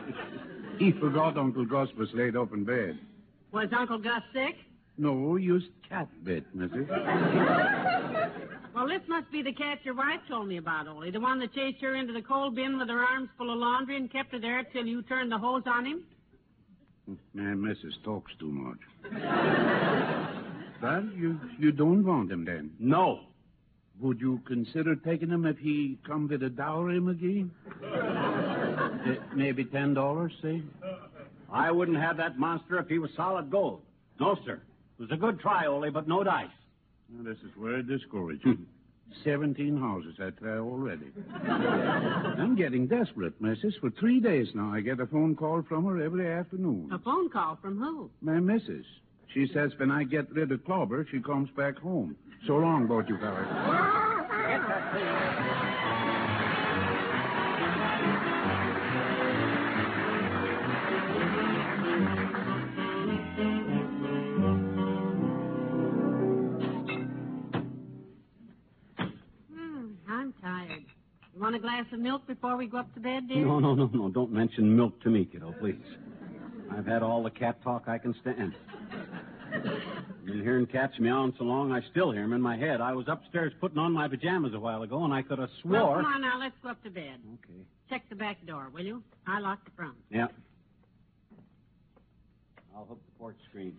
he 0.80 0.94
forgot 0.94 1.38
Uncle 1.38 1.66
Gus 1.66 1.90
was 1.98 2.08
laid 2.14 2.38
up 2.38 2.54
in 2.54 2.64
bed. 2.64 2.98
Was 3.52 3.68
Uncle 3.78 3.98
Gus 3.98 4.22
sick? 4.32 4.56
No, 4.98 5.36
used 5.36 5.68
cat 5.90 6.08
bit, 6.24 6.46
missus. 6.56 6.88
Well, 8.74 8.88
this 8.88 9.08
must 9.08 9.32
be 9.32 9.44
the 9.44 9.54
cat 9.54 9.78
your 9.84 9.94
wife 9.94 10.22
told 10.28 10.48
me 10.48 10.58
about, 10.58 10.88
Ole. 10.88 11.12
The 11.12 11.20
one 11.20 11.40
that 11.42 11.54
chased 11.54 11.80
her 11.84 11.94
into 11.94 12.12
the 12.12 12.24
coal 12.24 12.50
bin 12.50 12.80
with 12.80 12.90
her 12.90 13.04
arms 13.04 13.30
full 13.38 13.54
of 13.54 13.60
laundry 13.60 13.98
and 13.98 14.12
kept 14.12 14.32
her 14.32 14.40
there 14.40 14.64
till 14.64 14.88
you 14.88 15.04
turned 15.04 15.32
the 15.32 15.38
hose 15.38 15.62
on 15.68 15.86
him? 15.86 16.04
Man, 17.36 17.62
missus 17.62 17.94
talks 18.04 18.32
too 18.40 18.50
much. 18.50 18.80
well, 20.82 21.08
you, 21.16 21.40
you 21.60 21.72
don't 21.72 22.04
want 22.04 22.32
him 22.32 22.46
then? 22.46 22.72
No. 22.80 23.20
Would 24.04 24.20
you 24.20 24.42
consider 24.46 24.98
taking 24.98 25.30
him 25.30 25.46
if 25.46 25.58
he 25.58 25.98
come 26.06 26.28
with 26.28 26.44
a 26.44 26.50
dowry, 26.50 27.00
McGee? 27.00 27.50
Uh, 27.82 29.16
maybe 29.34 29.64
ten 29.64 29.94
dollars, 29.94 30.34
say? 30.42 30.62
I 31.50 31.72
wouldn't 31.72 31.98
have 31.98 32.18
that 32.18 32.38
monster 32.38 32.78
if 32.80 32.90
he 32.90 33.00
was 33.00 33.12
solid 33.16 33.50
gold. 33.50 33.82
No, 34.20 34.38
sir. 34.46 34.56
It 35.00 35.04
was 35.04 35.12
a 35.12 35.16
good 35.16 35.40
try, 35.40 35.68
Ole, 35.68 35.90
but 35.90 36.06
no 36.06 36.22
dice. 36.22 36.48
Now, 37.10 37.24
this 37.24 37.38
is 37.46 37.52
very 37.58 37.82
discouraging. 37.82 38.66
Seventeen 39.24 39.78
houses 39.78 40.16
I 40.20 40.32
try 40.32 40.58
already. 40.58 41.08
I'm 41.46 42.58
getting 42.58 42.88
desperate, 42.88 43.40
missus. 43.40 43.76
For 43.80 43.90
three 43.90 44.20
days 44.20 44.48
now, 44.54 44.74
I 44.74 44.82
get 44.82 45.00
a 45.00 45.06
phone 45.06 45.34
call 45.34 45.62
from 45.62 45.86
her 45.86 46.04
every 46.04 46.30
afternoon. 46.30 46.90
A 46.92 47.00
phone 47.00 47.30
call 47.30 47.58
from 47.62 47.80
who? 47.80 48.10
My 48.22 48.42
missus. 48.42 48.86
She 49.34 49.48
says 49.52 49.72
when 49.78 49.90
I 49.90 50.04
get 50.04 50.32
rid 50.32 50.52
of 50.52 50.64
Clobber, 50.64 51.08
she 51.10 51.20
comes 51.20 51.50
back 51.58 51.78
home. 51.78 52.16
So 52.46 52.54
long, 52.58 52.88
both 52.88 53.06
you 53.08 53.18
fellas. 53.18 53.48
Hmm, 69.52 69.94
I'm 70.08 70.34
tired. 70.42 70.84
You 71.34 71.42
want 71.42 71.56
a 71.56 71.60
glass 71.60 71.86
of 71.92 72.00
milk 72.00 72.28
before 72.28 72.56
we 72.56 72.68
go 72.68 72.78
up 72.78 72.94
to 72.94 73.00
bed, 73.00 73.28
dear? 73.28 73.46
No, 73.46 73.60
no, 73.60 73.74
no, 73.74 73.90
no. 73.92 74.10
Don't 74.10 74.32
mention 74.32 74.76
milk 74.76 75.02
to 75.02 75.10
me, 75.10 75.26
kiddo, 75.26 75.56
please. 75.60 75.82
I've 76.72 76.86
had 76.86 77.02
all 77.02 77.24
the 77.24 77.32
cat 77.32 77.64
talk 77.64 77.88
I 77.88 77.98
can 77.98 78.14
stand. 78.22 78.54
Been 80.26 80.42
hearing 80.42 80.66
cats 80.66 80.94
meowing 81.00 81.34
so 81.38 81.44
long, 81.46 81.72
I 81.72 81.82
still 81.92 82.12
hear 82.12 82.24
'em 82.24 82.34
in 82.34 82.42
my 82.42 82.56
head. 82.58 82.82
I 82.82 82.94
was 82.94 83.08
upstairs 83.08 83.54
putting 83.60 83.78
on 83.78 83.92
my 83.92 84.08
pajamas 84.08 84.54
a 84.54 84.60
while 84.60 84.84
ago, 84.84 85.04
and 85.04 85.14
I 85.14 85.22
could 85.22 85.40
have 85.40 85.50
Well, 85.64 85.86
swore. 85.86 86.02
come 86.02 86.14
on 86.14 86.22
now, 86.22 86.40
let's 86.40 86.58
go 86.62 86.70
up 86.70 86.82
to 86.84 86.90
bed. 86.90 87.20
Okay. 87.36 87.66
Check 87.90 88.08
the 88.10 88.16
back 88.16 88.46
door, 88.46 88.70
will 88.74 88.86
you? 88.86 89.04
I 89.28 89.40
locked 89.40 89.66
the 89.66 89.72
front. 89.72 89.96
Yeah. 90.10 90.28
I'll 92.76 92.86
hook 92.86 93.00
the 93.06 93.12
porch 93.20 93.36
screen. 93.50 93.78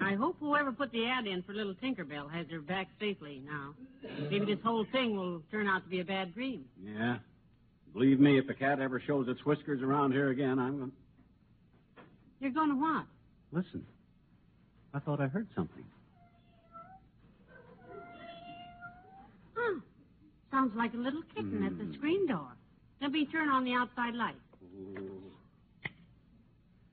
I 0.00 0.14
hope 0.14 0.36
whoever 0.38 0.72
put 0.72 0.92
the 0.92 1.06
ad 1.06 1.26
in 1.26 1.42
for 1.42 1.52
little 1.52 1.74
Tinkerbell 1.74 2.30
has 2.30 2.46
her 2.50 2.60
back 2.60 2.88
safely 3.00 3.40
now. 3.44 3.74
Maybe 4.30 4.44
this 4.46 4.60
whole 4.62 4.84
thing 4.92 5.16
will 5.16 5.42
turn 5.50 5.66
out 5.66 5.82
to 5.84 5.88
be 5.88 6.00
a 6.00 6.04
bad 6.04 6.34
dream. 6.34 6.64
Yeah. 6.80 7.18
Believe 7.92 8.20
me, 8.20 8.38
if 8.38 8.48
a 8.48 8.54
cat 8.54 8.80
ever 8.80 9.00
shows 9.00 9.28
its 9.28 9.44
whiskers 9.44 9.82
around 9.82 10.12
here 10.12 10.28
again, 10.30 10.58
I'm 10.58 10.78
going. 10.78 10.90
To. 10.90 10.96
You're 12.40 12.50
going 12.52 12.68
to 12.70 12.76
what? 12.76 13.06
Listen. 13.50 13.84
I 14.98 15.00
thought 15.00 15.20
I 15.20 15.28
heard 15.28 15.46
something. 15.54 15.84
Huh. 19.54 19.80
Sounds 20.50 20.72
like 20.76 20.92
a 20.92 20.96
little 20.96 21.22
kitten 21.36 21.62
at 21.64 21.78
the 21.78 21.84
hmm. 21.84 21.92
screen 21.94 22.26
door. 22.26 22.48
Let 23.00 23.12
me 23.12 23.24
turn 23.26 23.48
on 23.48 23.64
the 23.64 23.74
outside 23.74 24.14
light. 24.14 24.34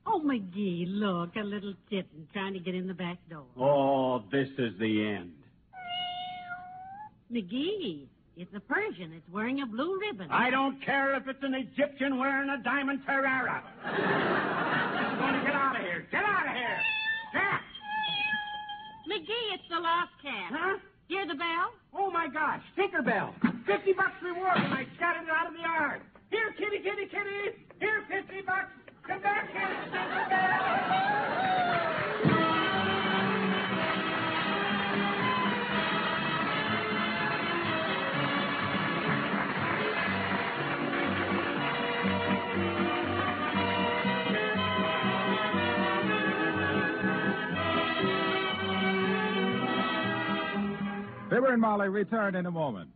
Oh, 0.06 0.22
McGee, 0.24 0.86
look, 0.88 1.36
a 1.36 1.44
little 1.44 1.74
kitten 1.90 2.28
trying 2.32 2.54
to 2.54 2.60
get 2.60 2.76
in 2.76 2.86
the 2.86 2.94
back 2.94 3.18
door. 3.28 3.46
Oh, 3.58 4.24
this 4.32 4.50
is 4.60 4.78
the 4.80 5.08
end. 5.08 5.34
McGee, 7.34 8.06
it's 8.38 8.54
a 8.54 8.60
Persian. 8.60 9.14
It's 9.14 9.28
wearing 9.34 9.64
a 9.64 9.66
blue 9.66 10.00
ribbon. 10.00 10.30
I 10.30 10.52
don't 10.52 10.80
care 10.86 11.16
if 11.16 11.28
it's 11.28 11.42
an 11.42 11.56
Egyptian 11.56 12.20
wearing 12.20 12.52
a 12.52 12.62
diamond 12.62 13.00
Ferrara. 13.04 13.64
I'm 13.84 15.18
going 15.18 15.40
to 15.40 15.44
get 15.44 15.56
out 15.56 15.76
of 15.76 15.82
here. 15.82 16.06
Get 16.12 16.24
out 16.24 16.48
of 16.48 16.54
here. 16.54 16.80
Cat! 17.34 17.65
McGee, 19.06 19.54
it's 19.54 19.64
the 19.70 19.80
lost 19.80 20.12
cat. 20.22 20.52
Huh? 20.52 20.78
Hear 21.08 21.28
the 21.28 21.36
bell? 21.36 21.74
Oh, 21.94 22.10
my 22.10 22.28
gosh. 22.28 22.62
Tinkerbell. 22.78 23.34
Fifty 23.66 23.94
bucks 23.94 24.18
reward, 24.22 24.58
and 24.58 24.74
I 24.74 24.86
scattered 24.96 25.24
it 25.24 25.30
out 25.30 25.48
of 25.48 25.54
the 25.54 25.62
yard. 25.62 26.02
Here, 26.32 26.54
kitty, 26.58 26.78
kitty, 26.78 27.06
kitty. 27.06 27.58
Here, 27.80 28.04
fifty 28.10 28.42
bucks. 28.42 28.74
Come 29.08 29.22
back 29.22 29.52
here, 29.52 29.70
Tinkerbell. 29.94 31.45
And 51.48 51.62
Molly 51.62 51.90
return 51.90 52.36
in 52.36 52.48
a 52.48 52.52
moment. 52.52 52.90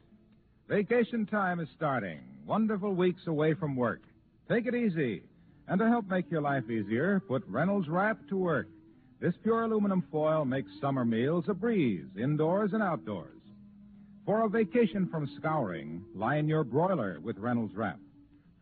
Vacation 0.67 1.25
time 1.25 1.59
is 1.59 1.69
starting. 1.75 2.19
Wonderful 2.45 2.93
weeks 2.93 3.21
away 3.27 3.53
from 3.53 3.75
work. 3.75 4.01
Take 4.49 4.65
it 4.65 4.73
easy. 4.73 5.21
And 5.67 5.79
to 5.79 5.87
help 5.87 6.09
make 6.09 6.29
your 6.31 6.41
life 6.41 6.69
easier, 6.69 7.21
put 7.21 7.43
Reynolds 7.47 7.87
Wrap 7.87 8.17
to 8.29 8.37
work. 8.37 8.67
This 9.21 9.35
pure 9.43 9.63
aluminum 9.63 10.03
foil 10.11 10.45
makes 10.45 10.71
summer 10.81 11.05
meals 11.05 11.45
a 11.47 11.53
breeze, 11.53 12.07
indoors 12.17 12.71
and 12.73 12.81
outdoors. 12.81 13.39
For 14.25 14.41
a 14.41 14.49
vacation 14.49 15.07
from 15.09 15.29
scouring, 15.37 16.03
line 16.15 16.47
your 16.47 16.63
broiler 16.63 17.19
with 17.21 17.37
Reynolds 17.37 17.75
Wrap. 17.75 17.99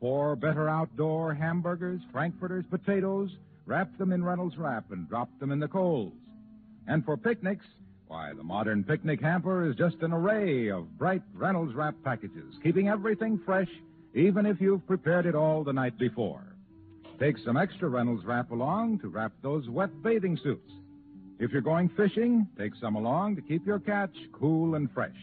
For 0.02 0.36
better 0.36 0.67
outdoor 0.69 1.34
hamburgers, 1.34 2.02
frankfurters, 2.12 2.65
potatoes, 2.69 3.32
wrap 3.65 3.97
them 3.97 4.12
in 4.12 4.23
Reynolds 4.23 4.58
Wrap 4.58 4.91
and 4.91 5.08
drop 5.08 5.30
them 5.39 5.52
in 5.52 5.60
the 5.60 5.67
coals. 5.67 6.13
And 6.88 7.04
for 7.04 7.17
picnics, 7.17 7.65
why, 8.07 8.31
the 8.33 8.43
modern 8.43 8.83
picnic 8.83 9.21
hamper 9.21 9.69
is 9.69 9.75
just 9.75 9.97
an 10.01 10.13
array 10.13 10.69
of 10.69 10.97
bright 10.97 11.21
Reynolds 11.33 11.75
Wrap 11.75 11.95
packages, 12.03 12.55
keeping 12.63 12.87
everything 12.87 13.39
fresh, 13.45 13.69
even 14.13 14.45
if 14.45 14.61
you've 14.61 14.85
prepared 14.87 15.25
it 15.25 15.35
all 15.35 15.63
the 15.63 15.73
night 15.73 15.97
before. 15.97 16.43
Take 17.19 17.37
some 17.39 17.57
extra 17.57 17.89
Reynolds 17.89 18.23
Wrap 18.23 18.51
along 18.51 18.99
to 18.99 19.09
wrap 19.09 19.33
those 19.41 19.67
wet 19.69 19.89
bathing 20.03 20.37
suits. 20.41 20.71
If 21.39 21.51
you're 21.51 21.61
going 21.61 21.89
fishing, 21.89 22.47
take 22.57 22.73
some 22.79 22.95
along 22.95 23.35
to 23.35 23.41
keep 23.41 23.65
your 23.65 23.79
catch 23.79 24.15
cool 24.31 24.75
and 24.75 24.89
fresh. 24.91 25.17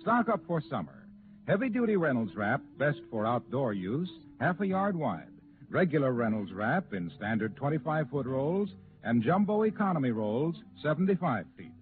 Stock 0.00 0.28
up 0.28 0.40
for 0.46 0.62
summer. 0.70 1.06
Heavy 1.46 1.68
duty 1.68 1.96
Reynolds 1.96 2.34
Wrap, 2.34 2.62
best 2.78 3.00
for 3.10 3.26
outdoor 3.26 3.74
use, 3.74 4.10
half 4.40 4.60
a 4.60 4.66
yard 4.66 4.96
wide. 4.96 5.28
Regular 5.68 6.12
Reynolds 6.12 6.52
Wrap 6.52 6.94
in 6.94 7.10
standard 7.16 7.54
25 7.56 8.08
foot 8.10 8.26
rolls, 8.26 8.70
and 9.02 9.22
jumbo 9.22 9.64
economy 9.64 10.10
rolls, 10.10 10.56
75 10.82 11.44
feet. 11.56 11.73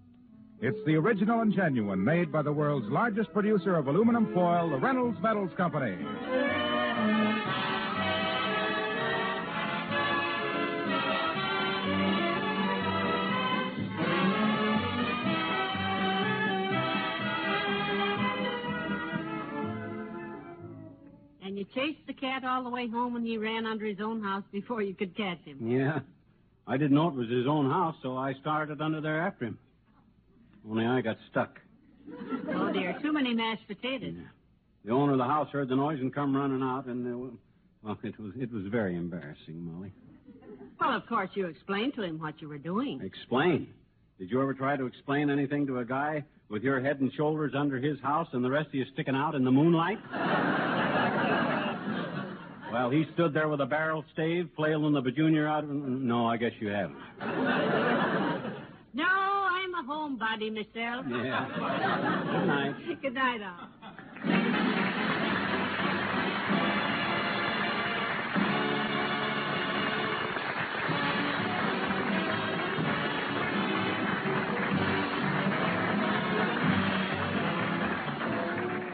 It's 0.65 0.79
the 0.85 0.95
original 0.95 1.41
and 1.41 1.53
genuine, 1.53 2.01
made 2.01 2.31
by 2.31 2.41
the 2.41 2.53
world's 2.53 2.87
largest 2.87 3.33
producer 3.33 3.75
of 3.75 3.87
aluminum 3.87 4.33
foil, 4.33 4.69
the 4.69 4.77
Reynolds 4.77 5.17
Metals 5.21 5.51
Company. 5.57 5.91
And 21.43 21.59
you 21.59 21.65
chased 21.75 22.07
the 22.07 22.13
cat 22.13 22.45
all 22.45 22.63
the 22.63 22.69
way 22.69 22.87
home 22.87 23.17
and 23.17 23.27
he 23.27 23.37
ran 23.37 23.65
under 23.65 23.85
his 23.85 23.99
own 23.99 24.23
house 24.23 24.45
before 24.53 24.81
you 24.81 24.93
could 24.93 25.13
catch 25.17 25.43
him. 25.43 25.57
Yeah. 25.69 25.99
I 26.65 26.77
didn't 26.77 26.95
know 26.95 27.09
it 27.09 27.15
was 27.15 27.27
his 27.27 27.47
own 27.47 27.69
house, 27.69 27.97
so 28.01 28.15
I 28.15 28.33
started 28.35 28.79
under 28.79 29.01
there 29.01 29.19
after 29.19 29.43
him. 29.47 29.57
Only 30.69 30.85
I 30.85 31.01
got 31.01 31.17
stuck. 31.29 31.59
Oh, 32.49 32.71
dear. 32.71 32.97
Too 33.01 33.13
many 33.13 33.33
mashed 33.33 33.67
potatoes. 33.67 34.15
The 34.85 34.91
owner 34.91 35.13
of 35.13 35.17
the 35.17 35.25
house 35.25 35.49
heard 35.51 35.69
the 35.69 35.75
noise 35.75 35.99
and 35.99 36.13
come 36.13 36.35
running 36.35 36.61
out, 36.61 36.85
and 36.87 37.07
uh, 37.07 37.31
well, 37.83 37.97
it 38.03 38.19
was 38.19 38.33
it 38.37 38.51
was 38.51 38.63
very 38.67 38.95
embarrassing, 38.95 39.63
Molly. 39.63 39.93
Well, 40.79 40.91
of 40.95 41.05
course, 41.07 41.29
you 41.35 41.45
explained 41.45 41.93
to 41.95 42.03
him 42.03 42.19
what 42.19 42.41
you 42.41 42.49
were 42.49 42.57
doing. 42.57 42.99
Explain. 43.01 43.69
Did 44.19 44.29
you 44.29 44.41
ever 44.41 44.53
try 44.53 44.75
to 44.75 44.85
explain 44.85 45.29
anything 45.29 45.65
to 45.67 45.79
a 45.79 45.85
guy 45.85 46.23
with 46.49 46.63
your 46.63 46.81
head 46.81 46.99
and 46.99 47.11
shoulders 47.13 47.53
under 47.57 47.77
his 47.77 47.99
house 48.01 48.27
and 48.33 48.43
the 48.43 48.49
rest 48.49 48.67
of 48.67 48.75
you 48.75 48.85
sticking 48.93 49.15
out 49.15 49.35
in 49.35 49.43
the 49.45 49.51
moonlight? 49.51 49.97
well, 52.71 52.89
he 52.89 53.05
stood 53.13 53.33
there 53.33 53.47
with 53.47 53.61
a 53.61 53.65
barrel 53.65 54.03
stave, 54.13 54.49
flailing 54.55 54.93
the 54.93 55.01
bajunior 55.01 55.47
out. 55.47 55.67
No, 55.67 56.27
I 56.27 56.37
guess 56.37 56.51
you 56.59 56.67
haven't. 56.67 56.97
No, 60.03 60.09
I'm 60.09 60.17
homebody 60.17 60.53
myself. 60.53 61.05
Yeah. 61.09 61.47
Good 62.31 62.45
night. 62.47 63.01
Good 63.01 63.13
night, 63.13 63.41
all. 63.41 63.69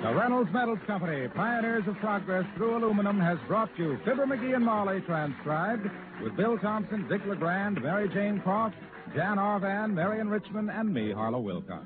The 0.02 0.16
Reynolds 0.16 0.52
Metals 0.54 0.80
Company, 0.88 1.28
pioneers 1.36 1.84
of 1.88 1.96
progress 1.98 2.46
through 2.56 2.78
aluminum, 2.78 3.20
has 3.20 3.38
brought 3.48 3.70
you 3.78 3.98
Fibber 4.06 4.26
McGee 4.26 4.56
and 4.56 4.66
Molly 4.66 5.02
transcribed 5.02 5.88
with 6.24 6.36
Bill 6.36 6.58
Thompson, 6.58 7.08
Dick 7.08 7.22
LeGrand, 7.28 7.82
Mary 7.82 8.10
Jane 8.10 8.42
Croft, 8.42 8.76
Jan 9.16 9.38
Arvan, 9.38 9.94
Marion 9.94 10.30
Richmond, 10.30 10.70
and 10.70 10.94
me, 10.94 11.12
Harlow 11.12 11.40
Wilcox. 11.40 11.86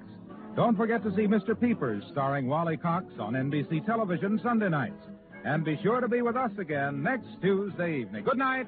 Don't 0.56 0.76
forget 0.76 1.04
to 1.04 1.10
see 1.16 1.26
Mr. 1.28 1.60
Peepers, 1.60 2.04
starring 2.12 2.48
Wally 2.48 2.78
Cox 2.78 3.06
on 3.20 3.34
NBC 3.34 3.86
television 3.86 4.40
Sunday 4.44 4.70
nights. 4.70 5.06
And 5.46 5.66
be 5.66 5.80
sure 5.82 6.00
to 6.00 6.08
be 6.08 6.22
with 6.22 6.36
us 6.36 6.52
again 6.58 7.02
next 7.02 7.28
Tuesday 7.42 8.02
evening. 8.02 8.24
Good 8.24 8.38
night. 8.38 8.68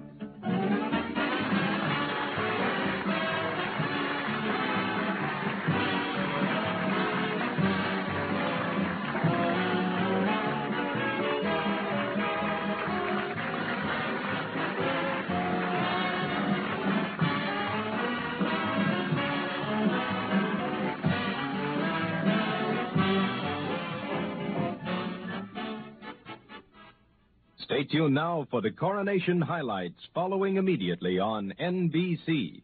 Stay 27.75 27.83
tuned 27.83 28.15
now 28.15 28.47
for 28.49 28.61
the 28.61 28.71
coronation 28.71 29.41
highlights 29.41 29.99
following 30.13 30.55
immediately 30.55 31.19
on 31.19 31.53
NBC. 31.59 32.61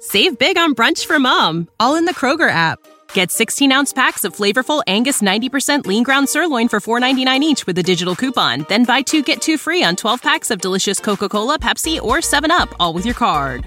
Save 0.00 0.38
big 0.38 0.58
on 0.58 0.74
brunch 0.74 1.06
for 1.06 1.18
mom, 1.18 1.68
all 1.80 1.96
in 1.96 2.04
the 2.04 2.12
Kroger 2.12 2.50
app. 2.50 2.78
Get 3.14 3.30
16 3.30 3.72
ounce 3.72 3.94
packs 3.94 4.24
of 4.24 4.36
flavorful 4.36 4.82
Angus 4.86 5.22
90% 5.22 5.86
lean 5.86 6.02
ground 6.02 6.28
sirloin 6.28 6.68
for 6.68 6.80
$4.99 6.80 7.40
each 7.40 7.66
with 7.66 7.78
a 7.78 7.82
digital 7.82 8.14
coupon. 8.14 8.66
Then 8.68 8.84
buy 8.84 9.00
two 9.00 9.22
get 9.22 9.40
two 9.40 9.56
free 9.56 9.82
on 9.82 9.96
12 9.96 10.20
packs 10.20 10.50
of 10.50 10.60
delicious 10.60 11.00
Coca 11.00 11.30
Cola, 11.30 11.58
Pepsi, 11.58 11.98
or 12.02 12.18
7UP, 12.18 12.74
all 12.78 12.92
with 12.92 13.06
your 13.06 13.14
card. 13.14 13.66